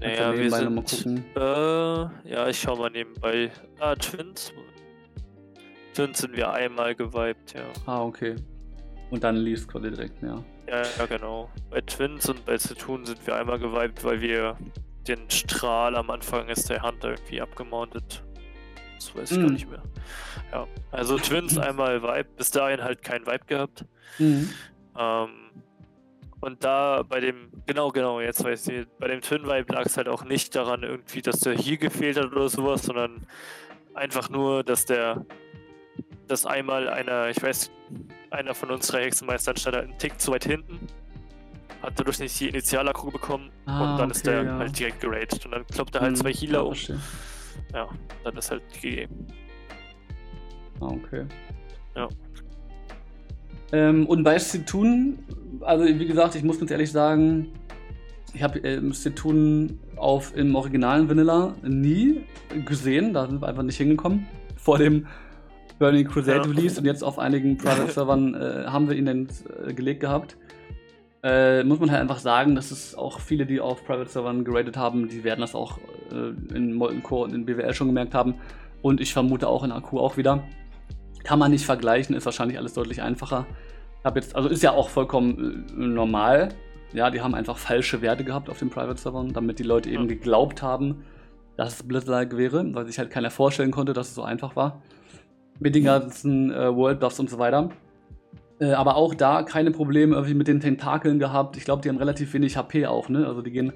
[0.00, 0.74] naja, wir sind.
[0.74, 1.24] Mal gucken.
[1.36, 3.50] Äh, ja, ich schau mal nebenbei.
[3.78, 4.52] Ah, Twins.
[5.94, 7.62] Twins sind wir einmal gewiped, ja.
[7.86, 8.36] Ah, okay.
[9.10, 10.42] Und dann liest quasi direkt, ja.
[10.66, 11.50] Ja, ja, genau.
[11.70, 14.56] Bei Twins und bei Zetun sind wir einmal gewiped, weil wir
[15.06, 18.24] den Strahl am Anfang ist der Hunter irgendwie abgemountet.
[19.06, 19.40] Das weiß ich mm.
[19.40, 19.54] gar hm.
[19.54, 19.82] nicht mehr.
[20.52, 23.84] Ja, also Twins einmal Vibe, bis dahin halt kein Vibe gehabt.
[24.18, 24.50] Mhm.
[24.98, 25.28] Ähm,
[26.40, 29.96] und da bei dem, genau, genau, jetzt weiß ich, bei dem Twin Vibe lag es
[29.96, 33.26] halt auch nicht daran irgendwie, dass der hier gefehlt hat oder sowas, sondern
[33.94, 35.24] einfach nur, dass der,
[36.28, 37.70] dass einmal einer, ich weiß,
[38.30, 40.86] einer von uns drei Hexenmeistern stand halt einen Tick zu weit hinten,
[41.80, 44.58] hat dadurch nicht die Initialakku bekommen ah, und dann okay, ist der ja.
[44.58, 46.76] halt direkt geratet und dann kloppt er halt hm, zwei Healer um.
[47.72, 47.88] Ja,
[48.22, 49.26] dann ist halt gegeben.
[50.80, 51.24] Ah, okay.
[51.96, 52.08] Ja.
[53.72, 55.18] Ähm, und bei Situn,
[55.60, 57.52] also wie gesagt, ich muss ganz ehrlich sagen,
[58.34, 62.24] ich habe ähm, Situn auf im originalen Vanilla nie
[62.64, 64.26] gesehen, da sind wir einfach nicht hingekommen.
[64.56, 65.06] Vor dem
[65.78, 66.54] Burning Crusade ja.
[66.54, 69.28] Release und jetzt auf einigen Private Servern äh, haben wir ihn dann
[69.66, 70.36] äh, gelegt gehabt.
[71.24, 74.76] Äh, muss man halt einfach sagen, dass es auch viele, die auf Private Servern geratet
[74.76, 75.78] haben, die werden das auch
[76.12, 78.34] äh, in Molten Core und in BWL schon gemerkt haben.
[78.82, 80.44] Und ich vermute auch in Akku auch wieder.
[81.22, 83.46] Kann man nicht vergleichen, ist wahrscheinlich alles deutlich einfacher.
[84.04, 86.50] Hab jetzt, also ist ja auch vollkommen äh, normal.
[86.92, 90.60] Ja, die haben einfach falsche Werte gehabt auf den Private-Servern, damit die Leute eben geglaubt
[90.60, 91.04] haben,
[91.56, 94.82] dass es Blizzard wäre, weil sich halt keiner vorstellen konnte, dass es so einfach war.
[95.58, 97.70] Mit den ganzen äh, World Buffs und so weiter.
[98.60, 101.56] Äh, aber auch da keine Probleme irgendwie mit den Tentakeln gehabt.
[101.56, 103.26] Ich glaube, die haben relativ wenig HP auch, ne?
[103.26, 103.72] Also die gehen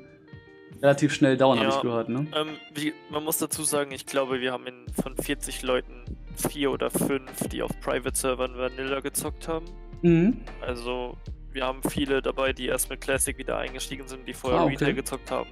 [0.81, 2.27] relativ schnell down, ja, habe ich gehört, ne?
[2.35, 6.05] Ähm, wie, man muss dazu sagen, ich glaube, wir haben in, von 40 Leuten
[6.37, 9.67] vier oder fünf, die auf Private-Servern Vanilla gezockt haben.
[10.03, 10.41] Mhm.
[10.61, 11.17] Also
[11.53, 14.75] wir haben viele dabei, die erst mit Classic wieder eingestiegen sind, die vorher ah, okay.
[14.75, 15.51] Retail gezockt haben.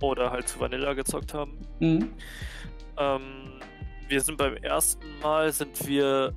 [0.00, 1.58] Oder halt zu Vanilla gezockt haben.
[1.80, 2.10] Mhm.
[2.98, 3.20] Ähm,
[4.08, 6.34] wir sind beim ersten Mal sind wir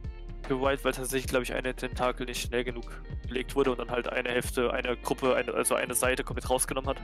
[0.48, 2.86] geweiht, weil tatsächlich, glaube ich, eine Tentakel nicht schnell genug
[3.28, 6.90] gelegt wurde und dann halt eine Hälfte, eine Gruppe, eine, also eine Seite komplett rausgenommen
[6.90, 6.98] hat.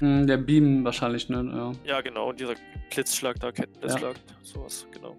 [0.00, 1.74] Mhm, der Beam wahrscheinlich, ne?
[1.84, 2.54] Ja, ja genau, und dieser
[2.90, 4.34] Blitzschlag da, Kettenblitzschlag, ja.
[4.42, 5.16] sowas, genau.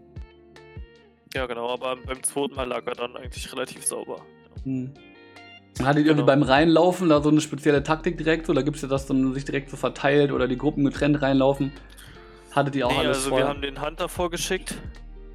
[1.33, 4.21] Ja, genau, aber beim zweiten Mal lag er dann eigentlich relativ sauber.
[4.63, 4.93] Hm.
[5.83, 6.25] Hattet ihr genau.
[6.25, 8.49] beim Reinlaufen da so eine spezielle Taktik direkt?
[8.49, 11.71] Oder gibt es ja das dann sich direkt so verteilt oder die Gruppen getrennt reinlaufen?
[12.51, 13.37] Hattet ihr auch nee, alles also vor?
[13.39, 14.75] wir haben den Hunter vorgeschickt.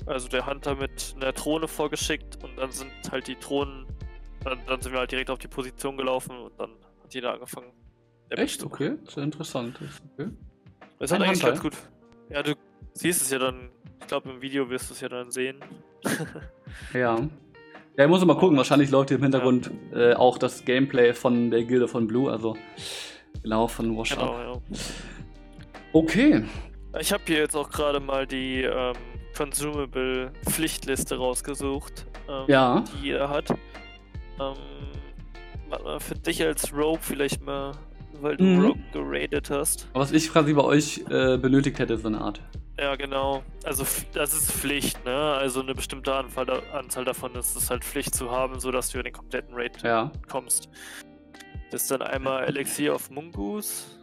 [0.06, 3.86] Also der Hunter mit einer Drohne vorgeschickt und dann sind halt die Drohnen,
[4.44, 6.70] dann, dann sind wir halt direkt auf die Position gelaufen und dann
[7.02, 7.72] hat jeder angefangen.
[8.30, 8.64] Echt?
[8.64, 9.78] Okay, sehr interessant.
[10.16, 10.30] Okay.
[10.98, 11.74] Das hat eigentlich ganz gut.
[12.30, 12.54] Ja, du
[12.94, 15.58] siehst es ja dann, ich glaube im Video wirst du es ja dann sehen.
[16.94, 17.18] ja.
[17.96, 20.12] Ja, ich muss mal gucken, wahrscheinlich läuft hier im Hintergrund ja.
[20.12, 22.56] äh, auch das Gameplay von der Gilde von Blue, also
[23.42, 24.60] genau von Wash genau, Ja.
[25.92, 26.44] Okay.
[26.98, 28.94] Ich habe hier jetzt auch gerade mal die ähm,
[29.36, 32.84] Consumable Pflichtliste rausgesucht, ähm, ja.
[32.94, 33.50] die jeder hat.
[34.40, 34.56] Ähm,
[35.98, 37.72] für dich als Rogue vielleicht mal,
[38.20, 38.64] weil du mhm.
[38.64, 39.88] Rogue geradet hast.
[39.94, 42.40] Was ich quasi bei euch äh, benötigt hätte, so eine Art.
[42.78, 43.42] Ja, genau.
[43.64, 45.14] Also das ist Pflicht, ne?
[45.14, 49.04] Also eine bestimmte Anzahl, Anzahl davon ist es halt Pflicht zu haben, sodass du in
[49.04, 50.10] den kompletten Raid ja.
[50.28, 50.68] kommst.
[51.70, 53.98] Das ist dann einmal Elixir of Mungus.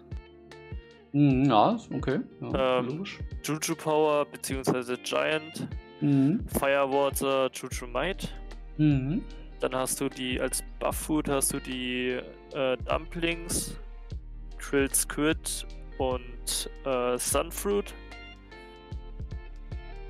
[1.12, 2.20] Mhm, ja, okay.
[2.42, 3.04] Ja, ähm,
[3.44, 4.96] Juju Power bzw.
[5.04, 5.68] Giant.
[6.02, 6.46] Mhm.
[6.48, 8.34] Firewater, Juju Might.
[8.78, 9.24] Mhm.
[9.60, 12.20] Dann hast du die als Buff Food hast du die
[12.54, 13.78] äh, Dumplings,
[14.58, 15.66] Grilled Squid
[15.98, 17.94] und äh, Sunfruit.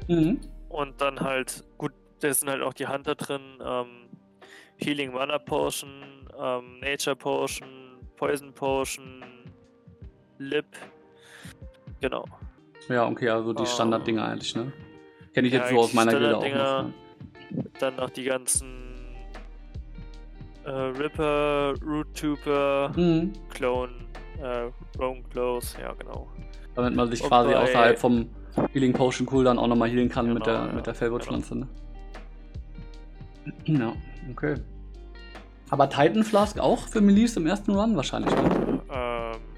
[0.08, 0.40] Mhm.
[0.70, 4.10] Und dann halt, gut, da sind halt auch die Hunter drin, ähm,
[4.78, 7.70] Healing Mana Potion, ähm, Nature Potion,
[8.16, 9.24] Poison Potion,
[10.40, 10.66] Lip.
[12.02, 12.26] Genau.
[12.88, 14.72] Ja, okay, also die Standarddinger ähm, eigentlich, ne?
[15.34, 16.84] Kenne ich jetzt ja, so aus meiner Gilde auch noch.
[16.84, 16.94] Ne?
[17.80, 19.16] Dann noch die ganzen
[20.64, 23.34] äh, Ripper, Root Tuber, mhm.
[23.50, 23.92] Clone,
[24.42, 26.28] äh, Roam Close, ja genau.
[26.76, 28.30] Damit man sich quasi bei, außerhalb vom
[28.74, 31.68] Healing Potion Cooldown auch nochmal healen kann genau, mit der, ja, mit der Fellwurzelpflanze, genau.
[33.68, 33.80] ne?
[33.80, 33.94] Ja,
[34.32, 34.56] okay.
[35.70, 38.82] Aber Titan Flask auch für Melis im ersten Run wahrscheinlich, ne?
[38.92, 39.49] Ähm.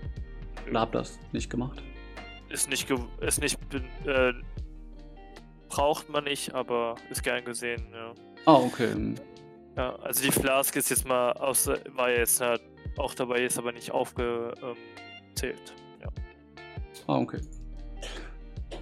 [0.72, 1.84] Oder habt das nicht gemacht?
[2.50, 3.60] Ist nicht, ist nicht,
[4.06, 4.32] äh,
[5.68, 8.14] braucht man nicht, aber ist gern gesehen, ja.
[8.46, 9.16] Ah, okay.
[9.76, 12.62] Ja, also die Flask ist jetzt mal aus, war jetzt halt
[12.98, 14.56] auch dabei, ist aber nicht aufgezählt.
[16.02, 16.08] Ja.
[17.08, 17.42] Ah, okay.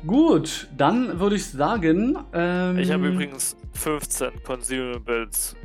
[0.06, 2.18] Gut, dann würde ich sagen.
[2.34, 5.56] Ähm, ich habe übrigens 15 Consumables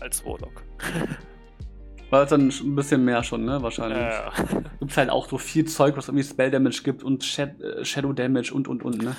[0.00, 0.62] als Warlock.
[2.14, 3.60] War es dann ein bisschen mehr schon, ne?
[3.60, 3.98] Wahrscheinlich.
[3.98, 4.32] Ja, ja.
[4.78, 8.54] Gibt halt auch so viel Zeug, was irgendwie Spell Damage gibt und äh, Shadow Damage
[8.54, 9.16] und und und, ne?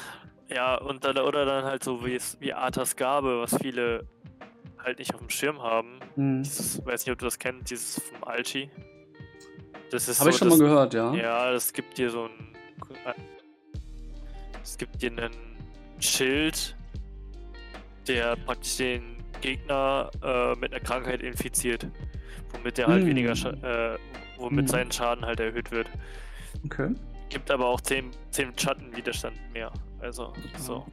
[0.48, 4.08] Ja, und dann, oder dann halt so wie, wie Arthas Gabe, was viele
[4.82, 6.00] halt nicht auf dem Schirm haben.
[6.16, 6.44] Mhm.
[6.44, 8.70] Dieses, weiß nicht, ob du das kennst, dieses vom Alchi.
[9.92, 11.14] Das ist Habe so, ich schon das, mal gehört, ja.
[11.16, 12.56] Ja, das gibt dir so ein.
[14.64, 15.32] Es gibt dir einen
[16.00, 16.78] Schild,
[18.08, 21.86] der praktisch den Gegner äh, mit einer Krankheit infiziert.
[22.58, 23.08] Womit der halt mhm.
[23.08, 23.98] weniger, äh,
[24.38, 24.68] womit mhm.
[24.68, 25.88] sein Schaden halt erhöht wird.
[26.66, 26.94] Okay.
[27.30, 29.72] Gibt aber auch 10, 10 Schattenwiderstand mehr.
[30.00, 30.86] Also, so.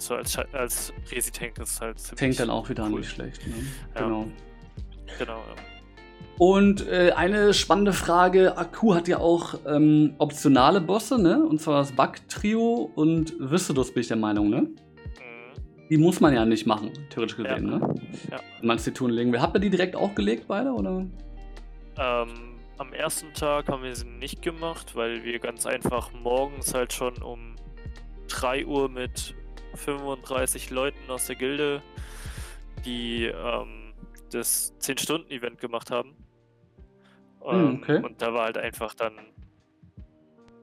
[0.00, 3.00] So als, als Resi-Tank ist halt ziemlich Tank dann auch wieder cool.
[3.00, 3.44] nicht schlecht.
[3.46, 3.54] Ne?
[3.96, 4.02] Ja.
[4.02, 4.26] Genau.
[5.18, 5.62] Genau, ja.
[6.38, 11.44] Und äh, eine spannende Frage: Akku hat ja auch ähm, optionale Bosse, ne?
[11.44, 14.68] Und zwar das Bug-Trio und Viscidus, bin ich der Meinung, ne?
[15.90, 17.78] Die muss man ja nicht machen, theoretisch gesehen, ja.
[17.78, 17.94] ne?
[18.30, 18.40] Ja.
[18.58, 19.40] Wenn man es die tun legen will.
[19.40, 21.06] Habt ihr die direkt auch gelegt, beide, oder?
[21.96, 22.28] Ähm,
[22.76, 27.22] am ersten Tag haben wir sie nicht gemacht, weil wir ganz einfach morgens halt schon
[27.22, 27.56] um
[28.28, 29.34] 3 Uhr mit
[29.74, 31.82] 35 Leuten aus der Gilde,
[32.84, 33.94] die ähm,
[34.30, 36.14] das 10-Stunden-Event gemacht haben.
[37.42, 38.02] Hm, ähm, okay.
[38.02, 39.14] Und da war halt einfach dann,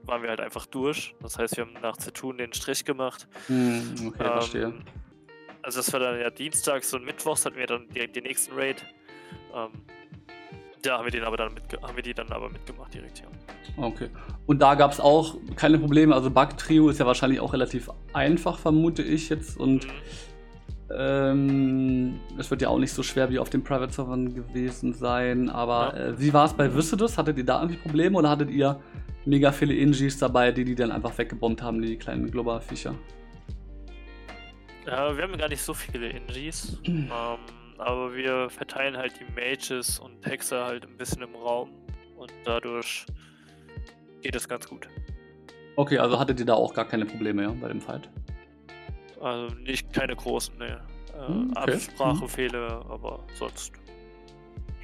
[0.04, 1.14] waren wir halt einfach durch.
[1.20, 3.28] Das heißt, wir haben nach Zetun den Strich gemacht.
[3.48, 4.74] Hm, okay, ähm, verstehe.
[5.66, 8.86] Also das war dann ja dienstags und mittwochs hatten wir dann direkt den nächsten Raid.
[9.52, 9.70] Ähm,
[10.82, 13.26] da haben wir den aber dann haben wir die dann aber mitgemacht direkt, ja.
[13.76, 14.08] Okay.
[14.46, 16.14] Und da gab es auch keine Probleme.
[16.14, 19.58] Also Bug Trio ist ja wahrscheinlich auch relativ einfach, vermute ich jetzt.
[19.58, 19.90] Und mhm.
[20.96, 25.50] ähm, es wird ja auch nicht so schwer wie auf den Private Servern gewesen sein.
[25.50, 26.04] Aber ja.
[26.10, 27.18] äh, wie war es bei Viscidus?
[27.18, 28.78] Hattet ihr da irgendwie Probleme oder hattet ihr
[29.24, 32.94] mega viele Ingis dabei, die die dann einfach weggebombt haben, die kleinen Global-Viecher?
[34.86, 36.78] Ja, wir haben gar nicht so viele Ingis.
[36.86, 37.10] ähm,
[37.78, 41.70] aber wir verteilen halt die Mages und Hexer halt ein bisschen im Raum.
[42.16, 43.04] Und dadurch
[44.22, 44.88] geht es ganz gut.
[45.76, 48.08] Okay, also hattet ihr da auch gar keine Probleme ja, bei dem Fight?
[49.20, 50.80] Also nicht keine großen, ne.
[51.14, 51.72] Äh, hm, okay.
[51.72, 52.90] Absprache, hm.
[52.90, 53.72] Aber sonst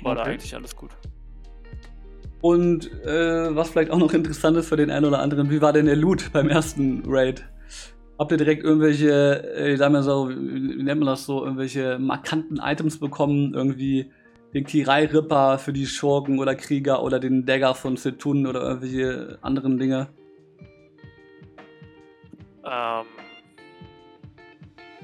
[0.02, 0.24] war okay.
[0.24, 0.90] da eigentlich alles gut.
[2.40, 5.72] Und äh, was vielleicht auch noch interessant ist für den einen oder anderen, wie war
[5.72, 7.44] denn der Loot beim ersten Raid?
[8.22, 11.98] Habt ihr direkt irgendwelche, äh, ich sag mal so, wie nennt man das so, irgendwelche
[11.98, 14.12] markanten Items bekommen, irgendwie
[14.54, 19.76] den Kirai-Ripper für die Schurken oder Krieger oder den Dagger von Setun oder irgendwelche anderen
[19.76, 20.06] Dinge?
[22.64, 23.06] Ähm,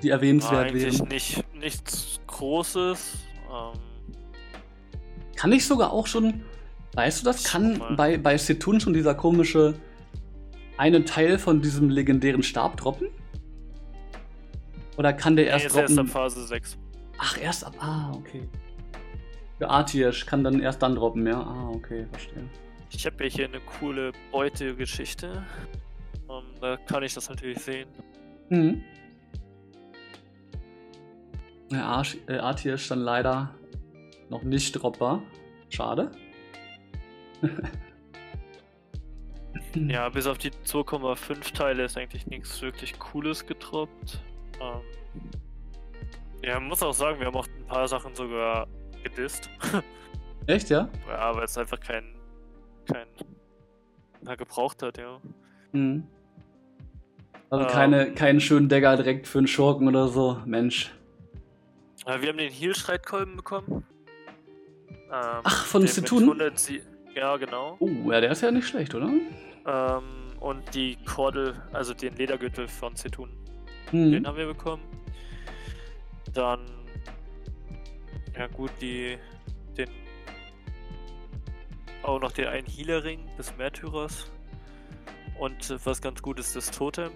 [0.01, 1.09] die erwähnenswert eigentlich wären.
[1.09, 3.17] Nicht, nichts Großes.
[3.51, 3.81] Ähm,
[5.35, 6.43] kann ich sogar auch schon,
[6.95, 9.75] weißt du das, kann bei, bei Setun schon dieser komische
[10.79, 13.09] eine Teil von diesem legendären Stab droppen?
[14.97, 15.99] Oder kann der erst nee, droppen?
[15.99, 16.79] erst ab Phase 6.
[17.19, 17.75] Ach, erst ab.
[17.79, 18.49] Ah, okay.
[19.59, 21.41] Für Artiesh kann dann erst dann droppen, ja?
[21.41, 22.49] Ah, okay, verstehe.
[22.91, 25.45] Ich habe ja hier eine coole Beutegeschichte.
[26.27, 27.89] Um, ähm, da kann ich das natürlich sehen.
[28.49, 28.83] Mhm.
[31.71, 33.55] Der äh, A-Tier ist dann leider
[34.31, 35.23] noch nicht droppbar.
[35.69, 36.11] Schade.
[39.75, 44.21] ja, bis auf die 2,5 Teile ist eigentlich nichts wirklich Cooles gedroppt.
[44.61, 44.81] Ähm,
[46.43, 48.69] ja, man muss auch sagen, wir haben auch ein paar Sachen sogar
[49.03, 49.51] gedisst.
[50.47, 50.89] Echt, ja?
[51.09, 52.15] Ja, weil es einfach kein,
[52.87, 53.07] kein
[54.23, 55.21] na, gebraucht hat, ja.
[55.73, 56.07] Mhm.
[57.51, 60.41] Also ähm, keine, keinen schönen Dagger direkt für einen Schurken oder so.
[60.45, 60.95] Mensch.
[62.07, 63.85] Ja, wir haben den Heal-Streitkolben bekommen.
[65.11, 66.41] Ähm, Ach, von Situn?
[67.15, 67.77] Ja, genau.
[67.81, 69.11] Oh, ja, der ist ja nicht schlecht, oder?
[69.69, 70.03] Ähm,
[70.41, 73.31] und die Kordel, also den Ledergürtel von Situn.
[73.93, 74.13] Mhm.
[74.13, 74.83] Den haben wir bekommen.
[76.33, 76.61] Dann,
[78.37, 79.19] ja gut, die,
[79.77, 79.89] den,
[82.03, 84.31] auch noch den einen Healer-Ring des Märtyrers.
[85.39, 87.11] Und was ganz gut ist, das Totem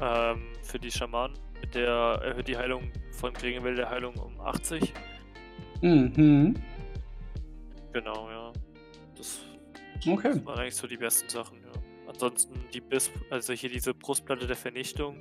[0.00, 1.38] ähm, für die Schamanen.
[1.60, 4.92] Mit der erhöht die Heilung von Gegenwelle Heilung um 80.
[5.80, 6.54] Mhm.
[7.92, 8.52] Genau, ja.
[9.16, 9.40] Das,
[10.06, 10.30] okay.
[10.32, 11.72] das waren eigentlich so die besten Sachen, ja.
[12.08, 15.20] Ansonsten die Biss, also hier diese Brustplatte der Vernichtung.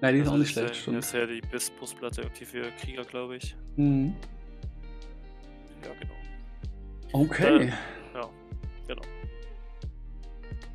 [0.00, 0.98] Nein, die ist also auch nicht schlecht, stimmt.
[0.98, 3.56] Das ist ja die Biss-Brustplatte irgendwie für Krieger, glaube ich.
[3.76, 4.14] Mhm.
[5.82, 7.24] Ja, genau.
[7.24, 7.66] Okay.
[7.66, 7.72] Äh,
[8.14, 8.30] ja,
[8.86, 9.02] genau.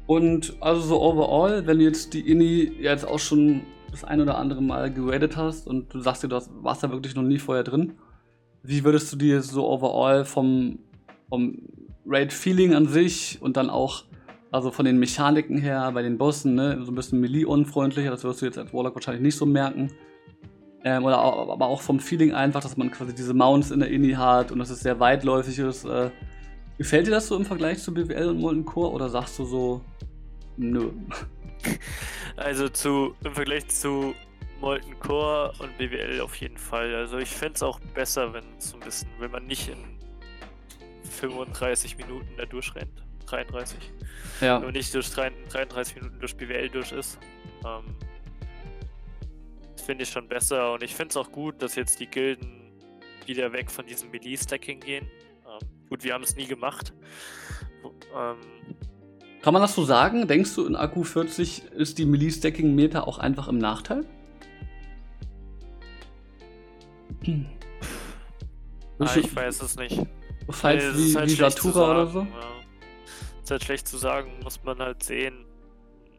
[0.08, 4.38] Und also so overall, wenn du jetzt die Inni jetzt auch schon das ein oder
[4.38, 7.64] andere Mal geradet hast und du sagst dir, du warst da wirklich noch nie vorher
[7.64, 7.94] drin,
[8.64, 10.80] wie würdest du dir so overall vom,
[11.30, 11.60] vom
[12.10, 14.04] Raid-Feeling an sich und dann auch,
[14.52, 18.42] also von den Mechaniken her bei den Bossen, ne, so ein bisschen Melee-unfreundlicher, das wirst
[18.42, 19.92] du jetzt als Warlock wahrscheinlich nicht so merken.
[20.84, 23.90] Ähm, oder auch, aber auch vom Feeling einfach, dass man quasi diese Mounts in der
[23.90, 25.84] Inni hat und dass es sehr weitläufig ist.
[25.86, 26.10] Äh,
[26.78, 29.82] gefällt dir das so im Vergleich zu BWL und Molten Core oder sagst du so,
[30.60, 30.92] Nö.
[32.38, 34.16] Also zu, im Vergleich zu
[34.62, 36.96] Molten Core und BWL auf jeden Fall.
[36.96, 39.89] Also ich fände es auch besser, wenn so ein bisschen, wenn man nicht in
[41.20, 43.04] 35 Minuten da durchrennt.
[43.28, 43.78] 33.
[44.42, 44.60] Ja.
[44.60, 47.20] Man nicht durch 33 Minuten durch BWL durch ist.
[47.66, 47.96] Ähm,
[49.76, 52.72] das finde ich schon besser und ich finde es auch gut, dass jetzt die Gilden
[53.26, 55.06] wieder weg von diesem Melee-Stacking gehen.
[55.46, 56.94] Ähm, gut, wir haben es nie gemacht.
[58.16, 58.38] Ähm,
[59.42, 60.28] kann man das so sagen?
[60.28, 64.06] Denkst du, in Akku 40 ist die Melee-Stacking-Meter auch einfach im Nachteil?
[67.24, 67.46] Hm.
[69.00, 70.02] Ah, ich weiß es nicht.
[70.50, 72.20] Falls nee, wie, halt wie Satura oder so?
[72.20, 72.28] Ja.
[73.44, 75.46] Ist halt schlecht zu sagen, muss man halt sehen.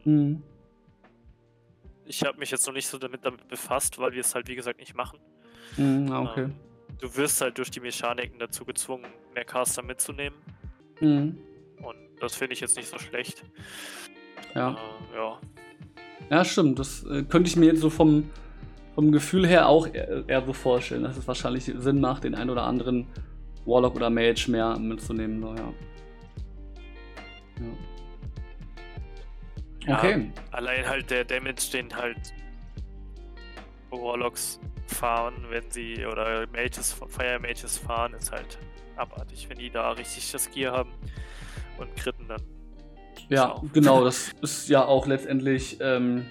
[0.03, 0.43] Mhm.
[2.05, 4.55] Ich habe mich jetzt noch nicht so damit, damit befasst, weil wir es halt wie
[4.55, 5.19] gesagt nicht machen.
[5.77, 6.43] Mhm, okay.
[6.43, 6.55] Ähm,
[6.99, 10.37] du wirst halt durch die Mechaniken dazu gezwungen, mehr Caster mitzunehmen.
[10.99, 11.37] Mhm.
[11.81, 13.43] Und das finde ich jetzt nicht so schlecht.
[14.55, 14.71] Ja.
[14.71, 15.39] Äh, ja.
[16.29, 16.79] Ja, stimmt.
[16.79, 18.29] Das äh, könnte ich mir jetzt so vom,
[18.95, 22.49] vom Gefühl her auch eher, eher, so vorstellen, dass es wahrscheinlich Sinn macht, den einen
[22.49, 23.07] oder anderen
[23.65, 25.41] Warlock oder Mage mehr mitzunehmen.
[25.41, 25.73] So, ja.
[29.85, 29.97] ja.
[29.97, 30.31] Okay.
[30.51, 32.33] allein halt der Damage, den halt
[33.89, 38.59] Warlocks fahren, wenn sie oder Mages, Fire Mages fahren, ist halt
[38.95, 40.91] abartig, wenn die da richtig das Gear haben
[41.77, 42.41] und Kritten dann.
[43.29, 46.25] Ja, genau, das ist ja auch letztendlich ähm,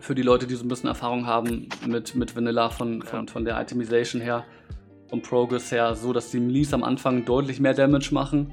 [0.00, 3.32] für die Leute, die so ein bisschen Erfahrung haben mit, mit Vanilla von, von, ja.
[3.32, 4.44] von der Itemization her,
[5.14, 8.52] vom Progress her, so dass die Melees am Anfang deutlich mehr Damage machen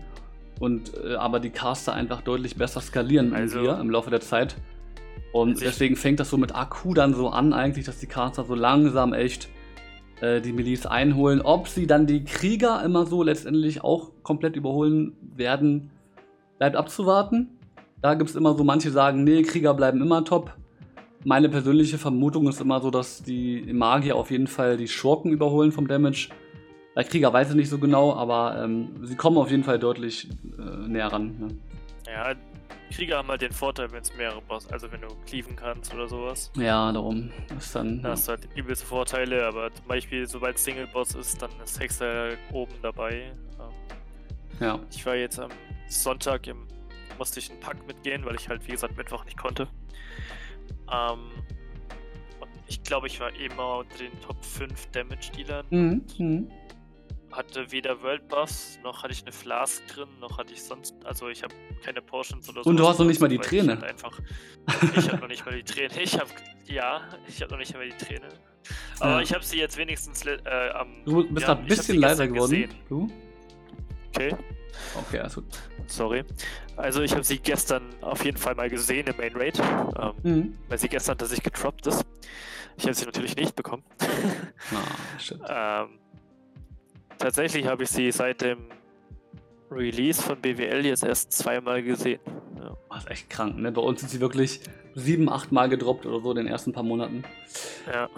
[0.60, 4.22] und äh, aber die Caster einfach deutlich besser skalieren also, im, Gear, im Laufe der
[4.22, 4.56] Zeit.
[5.34, 8.54] Und deswegen fängt das so mit Akku dann so an, eigentlich, dass die Caster so
[8.54, 9.50] langsam echt
[10.22, 11.42] äh, die Melees einholen.
[11.42, 15.90] Ob sie dann die Krieger immer so letztendlich auch komplett überholen werden,
[16.60, 17.58] bleibt abzuwarten.
[18.04, 20.54] Da gibt es immer so, manche sagen, nee, Krieger bleiben immer top.
[21.24, 25.72] Meine persönliche Vermutung ist immer so, dass die Magier auf jeden Fall die Schurken überholen
[25.72, 26.30] vom Damage.
[26.94, 30.28] Bei Krieger weiß ich nicht so genau, aber ähm, sie kommen auf jeden Fall deutlich
[30.58, 31.40] äh, näher ran.
[31.40, 31.48] Ne?
[32.06, 32.36] Ja,
[32.92, 36.08] Krieger haben halt den Vorteil, wenn es mehrere Boss, also wenn du cleaven kannst oder
[36.08, 36.52] sowas.
[36.58, 38.02] Ja, darum ist dann.
[38.02, 38.12] Da ja.
[38.14, 42.74] hast du halt übelste Vorteile, aber zum Beispiel, sobald Single-Boss ist, dann ist Hexer oben
[42.82, 43.32] dabei.
[43.60, 44.80] Ähm, ja.
[44.92, 45.52] Ich war jetzt am
[45.88, 46.68] Sonntag im,
[47.18, 49.68] musste ich einen Pack mitgehen, weil ich halt, wie gesagt, Mittwoch nicht konnte.
[50.92, 51.20] Ähm,
[52.42, 55.66] und ich glaube, ich war immer unter den Top 5 Damage-Dealern.
[55.70, 56.52] Mhm.
[57.32, 61.30] Hatte weder World Buffs, noch hatte ich eine Flask drin, noch hatte ich sonst, also
[61.30, 62.70] ich habe keine Potions oder so.
[62.70, 63.78] Und du hast noch nicht mal die Träne.
[63.78, 64.20] Ich einfach,
[64.98, 66.02] ich habe noch nicht mal die Träne.
[66.02, 66.30] Ich habe,
[66.66, 68.28] ja, ich habe noch nicht mal die Träne.
[69.00, 69.22] Aber ja.
[69.22, 70.38] ich habe sie jetzt wenigstens äh,
[70.74, 71.04] am.
[71.06, 72.52] Du bist ja, ein bisschen leiser geworden.
[72.52, 72.76] Gesehen.
[72.90, 73.10] Du?
[74.10, 74.36] Okay.
[75.08, 75.44] Okay, also.
[75.88, 76.24] Sorry.
[76.78, 80.58] Also ich habe sie gestern auf jeden Fall mal gesehen im Main Raid, ähm, mhm.
[80.70, 82.06] weil sie gestern tatsächlich getroppt ist.
[82.78, 83.84] Ich habe sie natürlich nicht bekommen.
[85.48, 86.00] ah, ähm,
[87.22, 88.58] tatsächlich habe ich sie seit dem
[89.70, 92.20] Release von BWL jetzt erst zweimal gesehen.
[92.60, 92.76] Ja.
[92.90, 93.72] Das ist echt krank, ne?
[93.72, 94.60] Bei uns sind sie wirklich
[94.96, 97.24] sieben, acht Mal gedroppt oder so in den ersten paar Monaten.
[97.92, 98.10] Ja.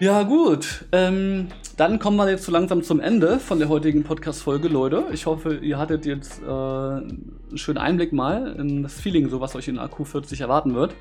[0.00, 0.84] Ja, gut.
[0.92, 5.06] Ähm, dann kommen wir jetzt so langsam zum Ende von der heutigen Podcast-Folge, Leute.
[5.12, 9.56] Ich hoffe, ihr hattet jetzt äh, einen schönen Einblick mal in das Feeling, so was
[9.56, 10.94] euch in AQ40 erwarten wird.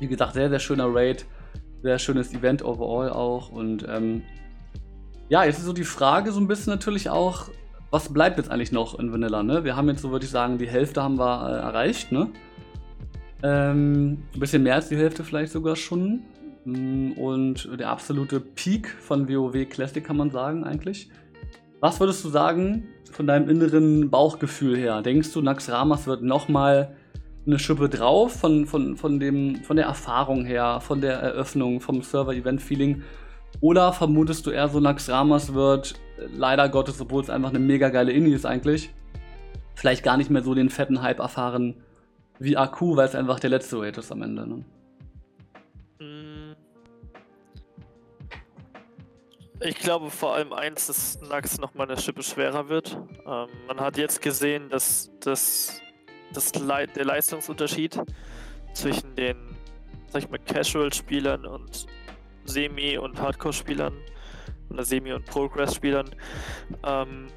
[0.00, 1.26] Wie gesagt, sehr, sehr schöner Raid.
[1.82, 3.50] Sehr schönes Event overall auch.
[3.50, 4.22] Und ähm,
[5.32, 7.48] ja, jetzt ist so die Frage so ein bisschen natürlich auch,
[7.90, 9.64] was bleibt jetzt eigentlich noch in Vanilla, ne?
[9.64, 12.28] Wir haben jetzt, so würde ich sagen, die Hälfte haben wir äh, erreicht, ne?
[13.42, 16.20] Ähm, ein bisschen mehr als die Hälfte vielleicht sogar schon.
[16.66, 21.08] Mm, und der absolute Peak von WoW Classic kann man sagen eigentlich.
[21.80, 25.00] Was würdest du sagen von deinem inneren Bauchgefühl her?
[25.00, 26.94] Denkst du, Nax Ramas wird nochmal
[27.46, 32.02] eine Schippe drauf von, von, von, dem, von der Erfahrung her, von der Eröffnung, vom
[32.02, 33.02] Server-Event-Feeling?
[33.60, 35.94] Oder vermutest du eher so, Nax Ramas wird
[36.32, 38.90] leider Gottes, obwohl es einfach eine mega geile Indie ist eigentlich,
[39.74, 41.82] vielleicht gar nicht mehr so den fetten Hype erfahren
[42.38, 44.46] wie Akku, weil es einfach der letzte Raid ist am Ende.
[44.46, 44.64] Ne?
[49.64, 52.98] Ich glaube vor allem eins, dass Nax nochmal eine Schippe schwerer wird.
[53.24, 55.80] Ähm, man hat jetzt gesehen, dass, dass,
[56.32, 58.00] dass Le der Leistungsunterschied
[58.74, 59.36] zwischen den,
[60.08, 61.86] sag ich mal, Casual-Spielern und
[62.44, 63.94] Semi- und Hardcore-Spielern
[64.70, 66.10] oder Semi- und Progress-Spielern
[66.84, 67.28] ähm,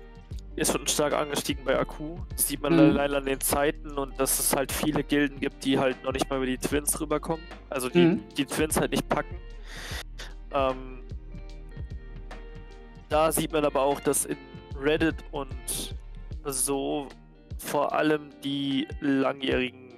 [0.55, 2.17] ist schon stark angestiegen bei Akku.
[2.29, 2.95] Das sieht man mhm.
[2.95, 6.29] leider an den Zeiten und dass es halt viele Gilden gibt, die halt noch nicht
[6.29, 7.45] mal über die Twins rüberkommen.
[7.69, 8.23] Also die, mhm.
[8.37, 9.35] die Twins halt nicht packen.
[10.53, 11.03] Ähm,
[13.09, 14.37] da sieht man aber auch, dass in
[14.79, 15.95] Reddit und
[16.45, 17.07] so
[17.57, 19.93] vor allem die langjährigen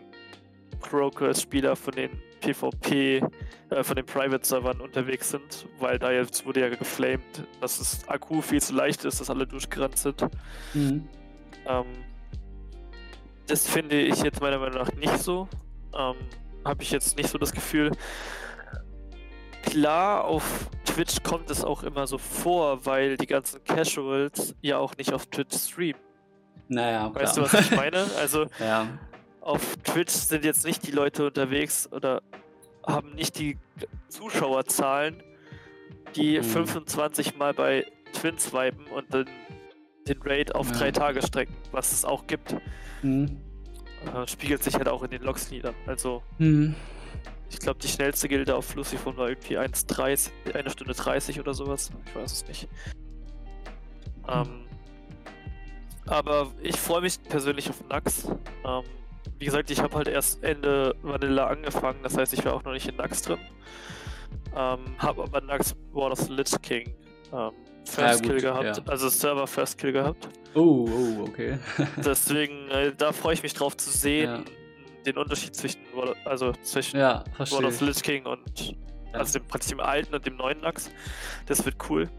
[0.80, 2.10] Progress-Spieler von den
[2.54, 3.22] PvP,
[3.70, 7.22] äh, von den Private-Servern unterwegs sind, weil da jetzt wurde ja geflamed,
[7.62, 10.22] dass das Akku viel zu leicht ist, dass alle durchgerannt sind.
[10.74, 11.08] Mhm.
[11.66, 11.86] Ähm,
[13.48, 15.48] das finde ich jetzt meiner Meinung nach nicht so.
[15.98, 16.16] Ähm,
[16.66, 17.92] Habe ich jetzt nicht so das Gefühl.
[19.64, 24.96] Klar, auf Twitch kommt es auch immer so vor, weil die ganzen Casuals ja auch
[24.98, 26.02] nicht auf Twitch streamen.
[26.70, 27.16] Naja, klar.
[27.16, 28.06] Weißt du, was ich meine?
[28.20, 28.88] Also ja.
[29.48, 32.22] Auf Twitch sind jetzt nicht die Leute unterwegs oder
[32.86, 33.58] haben nicht die
[34.10, 35.24] Zuschauerzahlen,
[36.16, 36.44] die mhm.
[36.44, 39.26] 25 Mal bei Twins viben und dann
[40.08, 40.78] den Raid auf ja.
[40.78, 42.56] drei Tage strecken, was es auch gibt.
[43.02, 43.38] Mhm.
[44.14, 45.74] Äh, spiegelt sich halt auch in den Logs nieder.
[45.86, 46.76] Also mhm.
[47.50, 51.90] Ich glaube, die schnellste Gilde auf Lucifon war irgendwie 1,30, eine Stunde 30 oder sowas.
[52.06, 52.68] Ich weiß es nicht.
[54.26, 54.46] Hm.
[54.46, 54.66] Ähm,
[56.06, 58.26] aber ich freue mich persönlich auf Nax.
[58.66, 58.84] Ähm,
[59.40, 62.74] wie gesagt, ich habe halt erst Ende Vanilla angefangen, das heißt, ich war auch noch
[62.74, 63.40] nicht in Nax drin.
[64.56, 66.96] Ähm, habe aber Nax War of Lich King
[67.34, 67.52] ähm,
[67.86, 68.84] First ja, Kill gehabt, ja.
[68.88, 70.30] also Server First Kill gehabt.
[70.56, 71.60] Oh, oh, okay.
[71.98, 74.30] Deswegen, äh, da freue ich mich drauf zu sehen.
[74.30, 74.44] Ja
[75.08, 75.82] den Unterschied zwischen,
[76.26, 78.76] also zwischen ja, World of Lich King und
[79.13, 80.92] also dem, praktisch dem alten und dem neuen Lachs.
[81.48, 82.10] Das wird cool.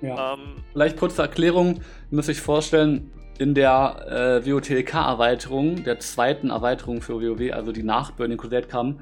[0.00, 0.34] Ja.
[0.34, 7.00] Ähm, Vielleicht kurze Erklärung, ihr müsst euch vorstellen, in der äh, WOTLK-Erweiterung, der zweiten Erweiterung
[7.00, 9.00] für WoW, also die nach Burning Crusade kam,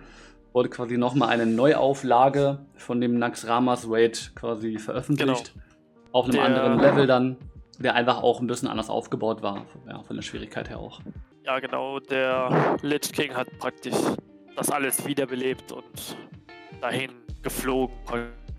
[0.53, 5.53] wurde quasi nochmal eine Neuauflage von dem Nax Ramas Raid quasi veröffentlicht.
[5.53, 5.65] Genau.
[6.13, 7.37] Auf einem der, anderen Level dann,
[7.79, 11.01] der einfach auch ein bisschen anders aufgebaut war, ja, von der Schwierigkeit her auch.
[11.45, 12.01] Ja, genau.
[12.01, 13.95] Der Lich King hat praktisch
[14.57, 16.17] das alles wiederbelebt und
[16.81, 17.11] dahin
[17.43, 17.95] geflogen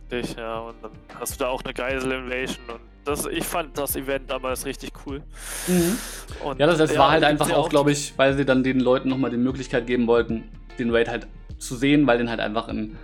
[0.07, 0.35] praktisch.
[0.37, 4.29] Ja, und dann hast du da auch eine Geisel-Invasion und das, ich fand das Event
[4.29, 5.21] damals richtig cool.
[5.67, 5.97] Mhm.
[6.43, 8.79] Und, ja, das, das ja, war halt einfach auch, glaube ich, weil sie dann den
[8.79, 10.43] Leuten nochmal die Möglichkeit geben wollten,
[10.77, 12.97] den Raid halt zu sehen, weil den halt einfach in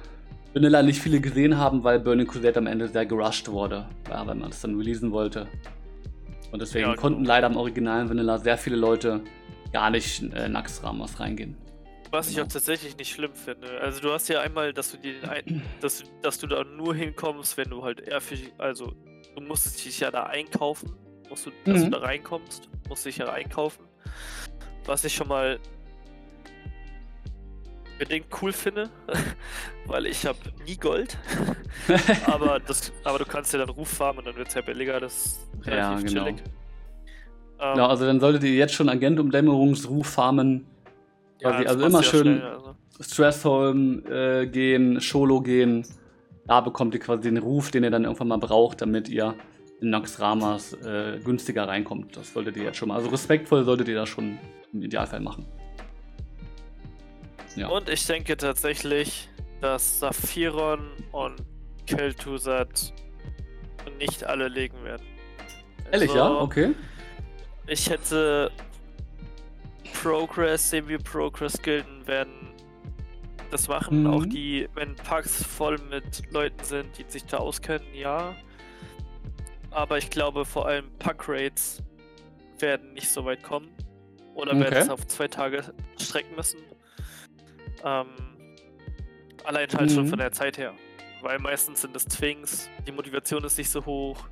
[0.54, 4.36] Vanilla nicht viele gesehen haben, weil Burning Crusade am Ende sehr gerusht wurde, ja, weil
[4.36, 5.48] man es dann releasen wollte.
[6.52, 7.02] Und deswegen ja, genau.
[7.02, 9.22] konnten leider im originalen Vanilla sehr viele Leute
[9.72, 11.56] gar nicht äh, Nax-Ramos reingehen.
[12.14, 13.82] Was ich auch tatsächlich nicht schlimm finde.
[13.82, 17.58] Also du hast ja einmal, dass du dir ein, dass, dass du da nur hinkommst,
[17.58, 18.94] wenn du halt eher für, also
[19.36, 20.92] du musstest dich ja da einkaufen,
[21.28, 21.86] musst du, dass mhm.
[21.86, 23.86] du da reinkommst, musst dich ja einkaufen.
[24.86, 25.58] Was ich schon mal
[27.98, 28.92] bedingt cool finde,
[29.88, 30.38] weil ich habe
[30.68, 31.18] nie Gold.
[32.28, 35.00] aber, das, aber du kannst ja dann Ruf farmen und dann wird es ja billiger,
[35.00, 36.26] das ist relativ ja, genau.
[36.26, 36.44] chillig.
[37.60, 40.68] Ähm, genau, also dann solltet ihr jetzt schon Agentumdämmerungsruf farmen.
[41.44, 42.76] Ja, also immer schön schnell, also.
[43.00, 45.86] Stressholm äh, gehen, Scholo gehen.
[46.48, 49.36] Da bekommt ihr quasi den Ruf, den ihr dann irgendwann mal braucht, damit ihr
[49.82, 52.16] in Naxxramas äh, günstiger reinkommt.
[52.16, 52.96] Das solltet ihr jetzt schon mal.
[52.96, 54.38] Also respektvoll solltet ihr das schon
[54.72, 55.46] im Idealfall machen.
[57.56, 57.68] Ja.
[57.68, 59.30] Und ich denke tatsächlich,
[59.62, 61.36] dass Saphiron und
[61.88, 62.92] Kel'Thuzad
[64.00, 65.06] nicht alle legen werden.
[65.92, 66.42] Ehrlich, also, ja?
[66.42, 66.72] Okay.
[67.68, 68.52] Ich hätte
[69.92, 72.54] Progress, Semi-Progress-Gilden werden
[73.52, 74.02] das machen.
[74.02, 74.08] Mhm.
[74.08, 78.36] Auch die, wenn Packs voll mit Leuten sind, die sich da auskennen, ja.
[79.72, 81.82] Aber ich glaube vor allem Pack-Raids
[82.60, 83.70] werden nicht so weit kommen.
[84.36, 84.62] Oder okay.
[84.62, 86.60] werden es auf zwei Tage strecken müssen.
[87.84, 88.08] Ähm,
[89.44, 89.96] allein halt mhm.
[89.96, 90.74] schon von der Zeit her.
[91.22, 94.28] Weil meistens sind es Twings, die Motivation ist nicht so hoch.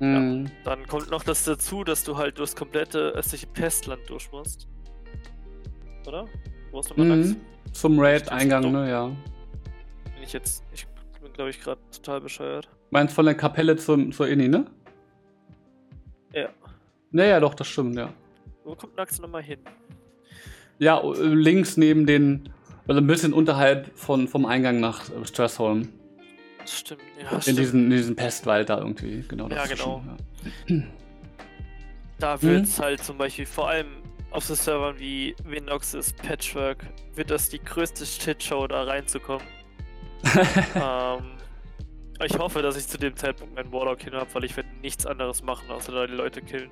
[0.00, 0.46] Mhm.
[0.46, 4.66] Ja, dann kommt noch das dazu, dass du halt durchs komplette östliche Pestland durch musst.
[6.06, 6.26] Oder?
[6.70, 7.36] Wo hast du mal mhm.
[7.72, 9.06] Zum Raid-Eingang, ne, ja.
[9.06, 10.64] Bin ich jetzt.
[10.72, 10.86] Ich
[11.22, 12.68] bin, glaube ich, gerade total bescheuert.
[12.90, 14.66] Meinst von der Kapelle zum, zur Inni, ne?
[16.32, 16.48] Ja.
[17.12, 18.12] Naja, doch, das stimmt, ja.
[18.64, 19.60] Wo kommt Nax nochmal hin?
[20.78, 22.48] Ja, links neben den.
[22.88, 25.92] Also ein bisschen unterhalb von, vom Eingang nach Stressholm.
[26.66, 27.30] Stimmt, ja.
[27.30, 27.58] In, stimmt.
[27.58, 29.48] Diesen, in diesem Pestwald da irgendwie, genau.
[29.48, 30.02] Das ja, genau.
[30.66, 30.86] Schon, ja.
[32.18, 32.84] Da wird es hm?
[32.84, 33.88] halt zum Beispiel vor allem
[34.30, 36.84] auf so Servern wie Vinoxis, Patchwork,
[37.14, 39.46] wird das die größte Shitshow da reinzukommen.
[40.74, 41.22] ähm,
[42.24, 45.06] ich hoffe, dass ich zu dem Zeitpunkt meinen Warlock hin habe, weil ich werde nichts
[45.06, 46.70] anderes machen, außer da die Leute killen.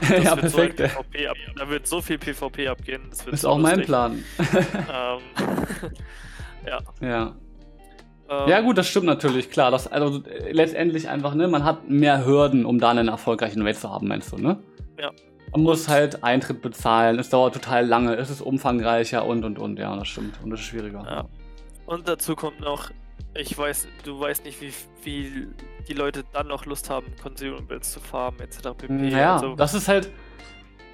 [0.22, 0.78] ja, perfekt.
[0.78, 3.02] So ab, da wird so viel PvP abgehen.
[3.10, 3.76] Das ist so auch lustig.
[3.76, 4.24] mein Plan.
[4.74, 5.20] ähm,
[6.66, 6.80] ja.
[7.00, 7.36] Ja.
[8.30, 9.72] Ähm, ja, gut, das stimmt natürlich, klar.
[9.72, 13.90] Das, also letztendlich einfach, ne, man hat mehr Hürden, um da einen erfolgreichen Raid zu
[13.90, 14.58] haben, meinst du, ne?
[14.98, 15.10] Ja.
[15.52, 19.80] Man muss halt Eintritt bezahlen, es dauert total lange, es ist umfangreicher und und und,
[19.80, 20.38] ja, das stimmt.
[20.44, 21.02] Und das ist schwieriger.
[21.04, 21.28] Ja.
[21.86, 22.90] Und dazu kommt noch,
[23.34, 25.52] ich weiß, du weißt nicht, wie viel
[25.88, 28.60] die Leute dann noch Lust haben, Consumables zu farmen, etc.
[28.78, 29.08] pp.
[29.08, 30.08] Ja, also, das ist halt,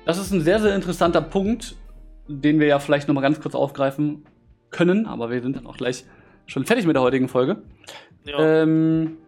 [0.06, 1.76] das ist ein sehr, sehr interessanter Punkt,
[2.28, 4.24] den wir ja vielleicht nochmal ganz kurz aufgreifen
[4.70, 6.06] können, aber wir sind dann auch gleich
[6.46, 7.62] schon fertig mit der heutigen Folge.
[8.24, 8.62] Ja.
[8.62, 9.18] Ähm,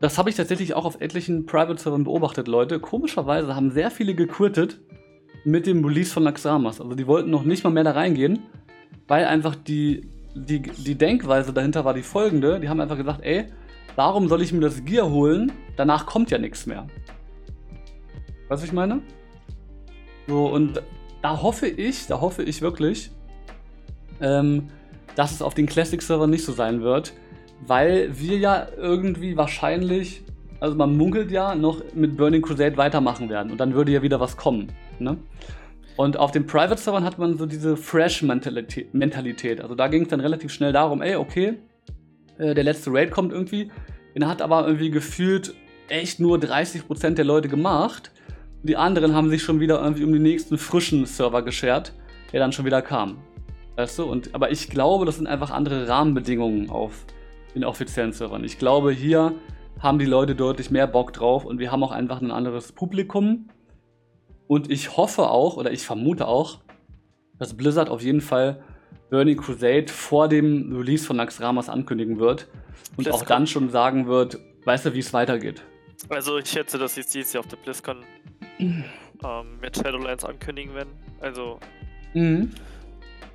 [0.00, 2.80] das habe ich tatsächlich auch auf etlichen Private-Servern beobachtet, Leute.
[2.80, 4.78] Komischerweise haben sehr viele gekurtet
[5.44, 6.80] mit dem Release von Naxxramas.
[6.80, 8.40] Also die wollten noch nicht mal mehr da reingehen,
[9.08, 12.60] weil einfach die, die, die Denkweise dahinter war die folgende.
[12.60, 13.46] Die haben einfach gesagt, ey,
[13.94, 15.52] warum soll ich mir das Gear holen?
[15.76, 16.86] Danach kommt ja nichts mehr.
[18.48, 19.00] Weißt du, ich meine?
[20.26, 20.82] So, und
[21.22, 23.10] da hoffe ich, da hoffe ich wirklich,
[24.20, 24.68] ähm,
[25.16, 27.12] dass es auf den Classic-Servern nicht so sein wird
[27.64, 30.22] weil wir ja irgendwie wahrscheinlich,
[30.60, 34.20] also man munkelt ja, noch mit Burning Crusade weitermachen werden und dann würde ja wieder
[34.20, 34.72] was kommen.
[34.98, 35.16] Ne?
[35.96, 39.60] Und auf den Private-Servern hat man so diese Fresh-Mentalität.
[39.60, 41.54] Also da ging es dann relativ schnell darum, ey, okay,
[42.38, 43.70] äh, der letzte Raid kommt irgendwie.
[44.14, 45.54] Den hat aber irgendwie gefühlt
[45.88, 48.10] echt nur 30% der Leute gemacht.
[48.62, 51.92] Die anderen haben sich schon wieder irgendwie um den nächsten frischen Server geschert,
[52.32, 53.18] der dann schon wieder kam.
[53.76, 54.04] Weißt du?
[54.04, 57.04] Und, aber ich glaube, das sind einfach andere Rahmenbedingungen auf
[57.54, 58.42] den offiziellen Servern.
[58.44, 59.34] Ich glaube, hier
[59.78, 63.50] haben die Leute deutlich mehr Bock drauf und wir haben auch einfach ein anderes Publikum.
[64.46, 66.60] Und ich hoffe auch, oder ich vermute auch,
[67.38, 68.62] dass Blizzard auf jeden Fall
[69.10, 72.48] Burning Crusade vor dem Release von Naxxramas ankündigen wird
[72.96, 73.14] und BlizzCon.
[73.14, 75.62] auch dann schon sagen wird, weißt du, wie es weitergeht.
[76.08, 77.98] Also ich schätze, dass sie es dieses Jahr auf der BlizzCon
[78.58, 78.80] ähm,
[79.60, 80.90] mit Shadowlands ankündigen werden.
[81.20, 81.58] Also
[82.14, 82.50] mhm.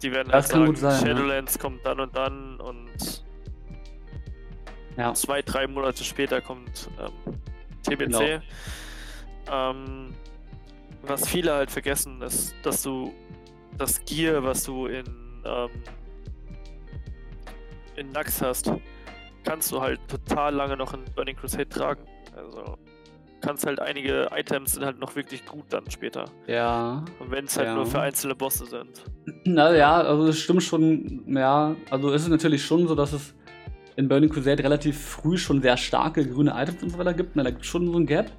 [0.01, 1.61] Die werden das halt sagen, sein, Shadowlands ja.
[1.61, 3.23] kommt dann und dann und
[4.97, 5.13] ja.
[5.13, 7.37] Zwei, drei Monate später kommt ähm,
[7.83, 7.97] TBC.
[7.97, 8.41] Genau.
[9.49, 10.13] Ähm,
[11.01, 13.13] was viele halt vergessen, ist, dass du
[13.77, 15.05] das Gear, was du in,
[15.45, 15.69] ähm,
[17.95, 18.71] in Nax hast,
[19.43, 22.05] kannst du halt total lange noch in Burning Crusade tragen.
[22.35, 22.77] Also
[23.41, 26.25] kannst halt einige Items sind halt noch wirklich gut dann später.
[26.47, 27.03] Ja.
[27.19, 27.75] Und wenn es halt ja.
[27.75, 29.03] nur für einzelne Bosse sind.
[29.45, 31.75] Na ja, also es stimmt schon, ja.
[31.89, 33.33] Also ist es natürlich schon so, dass es
[33.95, 37.35] in Burning Crusade relativ früh schon sehr starke grüne Items und so weiter gibt.
[37.35, 37.43] Ne?
[37.43, 38.31] Da gibt es schon so ein Gap.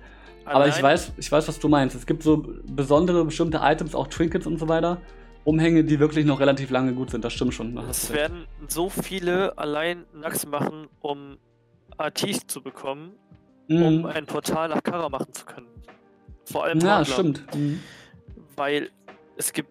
[0.44, 1.94] Aber ich weiß, ich weiß, was du meinst.
[1.94, 5.00] Es gibt so besondere bestimmte Items, auch Trinkets und so weiter.
[5.44, 7.76] Umhänge, die wirklich noch relativ lange gut sind, das stimmt schon.
[7.88, 11.38] Es werden so viele allein Nax machen, um
[11.96, 13.12] ATs zu bekommen,
[13.68, 13.82] mhm.
[13.82, 15.68] um ein Portal nach Kara machen zu können.
[16.44, 17.14] Vor allem Ja, Partner.
[17.14, 17.54] stimmt.
[17.54, 17.80] Mhm.
[18.56, 18.90] Weil
[19.36, 19.70] es gibt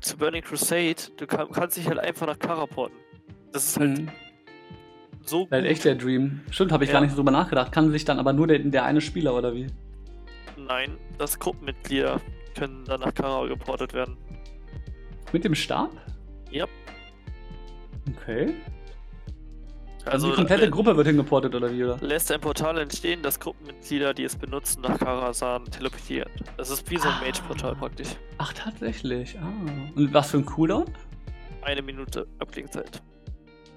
[0.00, 2.96] zu Burning Crusade, du kann, kannst dich halt einfach nach Kara porten.
[3.52, 4.10] Das ist halt mhm
[5.28, 5.52] so gut.
[5.52, 6.40] Halt echt der Dream.
[6.50, 6.94] Stimmt, habe ich ja.
[6.94, 7.72] gar nicht drüber nachgedacht.
[7.72, 9.66] Kann sich dann aber nur der, der eine Spieler oder wie?
[10.56, 12.20] Nein, das Gruppenmitglieder
[12.56, 14.16] können dann nach Kara geportet werden.
[15.32, 15.90] Mit dem Stab?
[16.50, 16.66] Ja.
[18.16, 18.54] Okay.
[20.10, 21.98] Also, die komplette Gruppe wird hingeportet oder wie, oder?
[22.00, 26.28] Lässt ein Portal entstehen, das Gruppenmitglieder, die es benutzen, nach Karasan teleportiert.
[26.56, 27.24] Das ist wie so ein ah.
[27.24, 28.08] Mage-Portal praktisch.
[28.38, 29.38] Ach, tatsächlich.
[29.38, 29.52] Ah.
[29.94, 30.86] Und was für ein Cooldown?
[31.62, 33.02] Eine Minute Abklingzeit.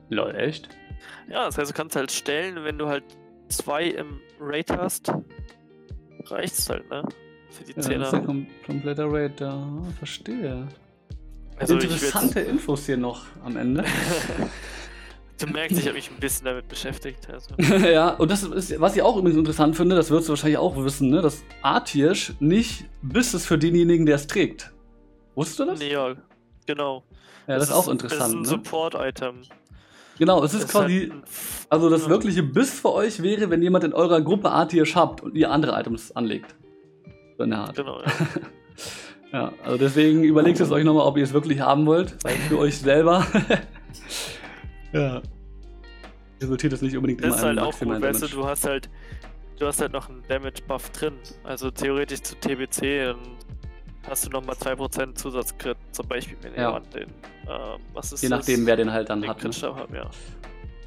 [0.09, 0.69] Lol, echt?
[1.29, 3.03] Ja, das heißt, du kannst halt stellen, wenn du halt
[3.49, 5.11] zwei im Raid hast,
[6.25, 7.03] reicht's halt, ne?
[7.49, 7.99] Für die ja, Zehner.
[7.99, 9.67] Das ist ja kom kompletter Raid, ja,
[9.97, 10.67] verstehe.
[11.57, 13.83] Also Interessante Infos hier noch am Ende.
[15.41, 17.27] du merkst, ich habe mich ein bisschen damit beschäftigt.
[17.29, 17.55] Also.
[17.87, 20.75] ja, und das ist, was ich auch übrigens interessant finde, das wirst du wahrscheinlich auch
[20.83, 24.71] wissen, ne, dass Artiersch nicht bis es für denjenigen, der es trägt.
[25.35, 25.79] Wusstest du das?
[25.79, 26.15] Nee, ja,
[26.65, 27.03] genau.
[27.47, 28.21] Ja, das, das ist auch interessant.
[28.21, 28.47] Das ist ein ne?
[28.47, 29.35] Support-Item.
[30.17, 31.11] Genau, es ist das quasi,
[31.69, 35.35] also das wirkliche Biss für euch wäre, wenn jemand in eurer Gruppe Artiersch habt und
[35.35, 36.53] ihr andere Items anlegt.
[37.37, 37.75] So in der Art.
[37.75, 38.11] Genau, ja.
[39.33, 42.57] Ja, also deswegen überlegt es euch nochmal, ob ihr es wirklich haben wollt, weil für
[42.57, 43.25] euch selber.
[44.93, 45.21] ja.
[46.41, 48.89] Resultiert es nicht unbedingt das Das ist halt auch gut, weißt du, du hast halt,
[49.59, 51.13] du hast halt noch einen Damage-Buff drin.
[51.43, 53.15] Also theoretisch zu TBC,
[54.07, 56.67] hast du nochmal 2% Zusatzcrit, zum Beispiel, wenn ja.
[56.69, 59.43] jemand den, äh, was ist Je nachdem, wer den halt dann den hat.
[59.43, 59.75] Ne?
[59.75, 60.09] Haben, ja.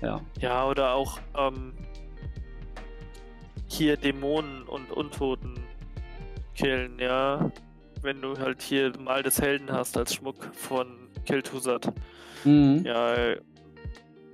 [0.02, 0.20] ja.
[0.40, 1.72] Ja, oder auch, ähm,
[3.68, 5.54] hier Dämonen und Untoten
[6.54, 7.50] killen, ja
[8.04, 10.86] wenn du halt hier mal des Helden hast als Schmuck von
[11.24, 11.92] Kiltusat.
[12.44, 12.84] Mhm.
[12.84, 13.14] Ja,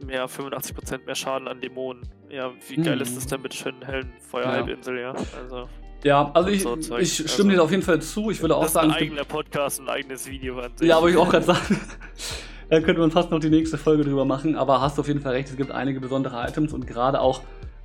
[0.05, 2.03] mehr 85% mehr Schaden an Dämonen.
[2.29, 3.03] Ja, wie geil mhm.
[3.03, 5.15] ist das denn mit schönen hellen Feuerhalbinsel, ja.
[5.15, 5.25] ja.
[5.43, 5.69] Also.
[6.03, 8.31] Ja, also ich, so ich stimme also, dir auf jeden Fall zu.
[8.31, 8.91] Ich würde auch sagen.
[8.91, 10.89] Ein eigener Podcast, ein eigenes Video an sich.
[10.89, 11.79] Ja, aber ich auch gerade sagen.
[12.71, 14.57] da könnte man fast noch die nächste Folge drüber machen.
[14.57, 17.43] Aber hast du auf jeden Fall recht, es gibt einige besondere Items und gerade auch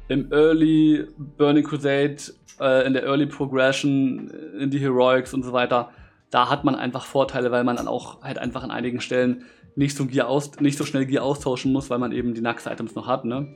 [0.07, 2.17] im Early Burning Crusade,
[2.59, 5.89] äh, in der Early Progression, äh, in die Heroics und so weiter,
[6.29, 9.45] da hat man einfach Vorteile, weil man dann auch halt einfach an einigen Stellen
[9.75, 12.95] nicht so, Gear aus, nicht so schnell Gear austauschen muss, weil man eben die Nax-Items
[12.95, 13.25] noch hat.
[13.25, 13.47] Ne?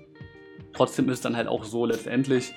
[0.73, 2.53] Trotzdem ist dann halt auch so letztendlich,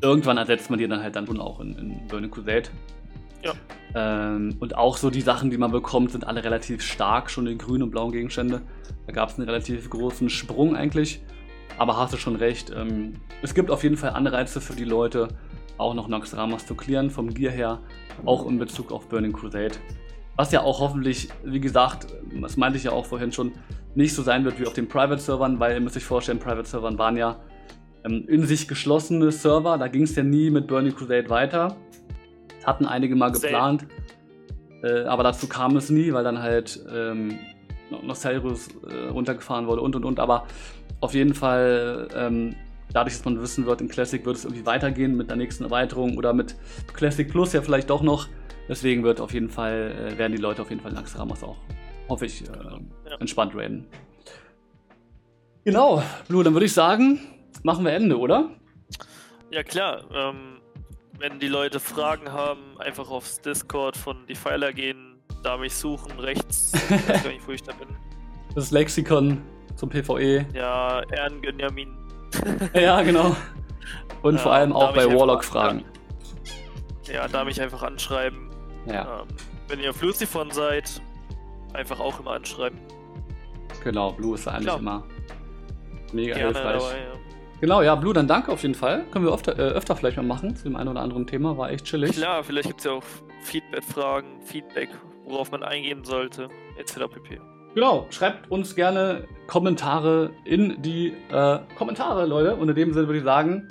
[0.00, 2.68] irgendwann ersetzt man die dann halt dann schon auch in, in Burning Crusade.
[3.42, 3.52] Ja.
[3.94, 7.56] Ähm, und auch so die Sachen, die man bekommt, sind alle relativ stark, schon die
[7.56, 8.62] grünen und blauen Gegenstände.
[9.06, 11.22] Da gab es einen relativ großen Sprung eigentlich.
[11.76, 12.72] Aber hast du schon recht.
[12.74, 15.28] Ähm, es gibt auf jeden Fall Anreize für die Leute,
[15.76, 17.80] auch noch Noxramas zu clearen, vom Gear her,
[18.24, 19.74] auch in Bezug auf Burning Crusade.
[20.36, 22.08] Was ja auch hoffentlich, wie gesagt,
[22.40, 23.52] das meinte ich ja auch vorhin schon,
[23.94, 27.16] nicht so sein wird wie auf den Private-Servern, weil ihr müsst euch vorstellen, Private-Servern waren
[27.16, 27.36] ja
[28.04, 31.76] ähm, in sich geschlossene Server, da ging es ja nie mit Burning Crusade weiter.
[32.56, 33.86] Das hatten einige mal geplant,
[34.82, 37.38] äh, aber dazu kam es nie, weil dann halt ähm,
[38.02, 40.20] Nostalrius äh, runtergefahren wurde und und und.
[40.20, 40.46] Aber
[41.00, 42.54] auf jeden Fall, ähm,
[42.92, 46.16] dadurch, dass man wissen wird, in Classic wird es irgendwie weitergehen mit der nächsten Erweiterung
[46.16, 46.56] oder mit
[46.94, 48.28] Classic Plus ja vielleicht doch noch.
[48.68, 51.56] Deswegen wird auf jeden Fall, äh, werden die Leute auf jeden Fall Naxxramas auch,
[52.08, 52.46] hoffe ich, äh,
[53.10, 53.16] ja.
[53.18, 53.86] entspannt raiden.
[55.64, 57.20] Genau, Blue, dann würde ich sagen,
[57.62, 58.50] machen wir Ende, oder?
[59.50, 60.60] Ja klar, ähm,
[61.18, 66.72] wenn die Leute Fragen haben, einfach aufs Discord von Defiler gehen, da mich suchen, rechts,
[66.90, 67.88] ich weiß gar nicht, wo ich da bin.
[68.54, 69.42] Das Lexikon
[69.76, 70.46] zum PvE.
[70.54, 71.88] Ja, Ehrengönjamin.
[72.74, 73.36] ja, genau.
[74.22, 75.84] Und ja, vor allem auch bei Warlock fragen.
[77.12, 78.50] Ja, da mich einfach anschreiben.
[78.86, 79.20] Ja.
[79.20, 79.28] Ähm,
[79.68, 81.00] wenn ihr Flusifon seid,
[81.72, 82.78] einfach auch immer anschreiben.
[83.82, 84.78] Genau, Blue ist eigentlich Klar.
[84.78, 85.04] immer
[86.12, 86.82] mega Gerne hilfreich.
[86.82, 87.12] Dabei, ja.
[87.60, 89.04] Genau, ja, Blue, dann danke auf jeden Fall.
[89.10, 91.56] Können wir öfter, äh, öfter vielleicht mal machen zu dem einen oder anderen Thema.
[91.56, 92.12] War echt chillig.
[92.12, 93.04] Klar, vielleicht gibt es ja auch
[93.42, 94.90] Feedback-Fragen, Feedback,
[95.24, 97.06] worauf man eingehen sollte, etc.
[97.12, 97.40] pp.
[97.74, 102.54] Genau, schreibt uns gerne Kommentare in die äh, Kommentare, Leute.
[102.54, 103.68] Und in dem Sinne würde ich sagen,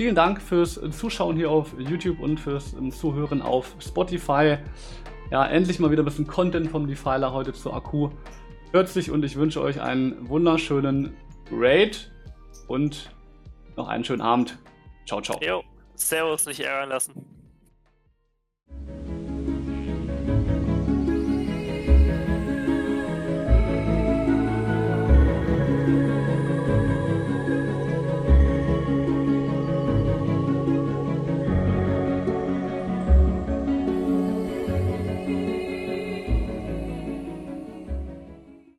[0.00, 4.56] vielen Dank fürs Zuschauen hier auf YouTube und fürs Zuhören auf Spotify.
[5.30, 8.08] Ja, endlich mal wieder ein bisschen Content vom Defiler heute zu Akku.
[8.72, 11.14] Hört sich und ich wünsche euch einen wunderschönen
[11.52, 12.10] Raid
[12.66, 13.14] und
[13.76, 14.56] noch einen schönen Abend.
[15.06, 15.38] Ciao, ciao.
[15.42, 15.62] Jo,
[15.96, 17.39] Servus, nicht ärgern lassen.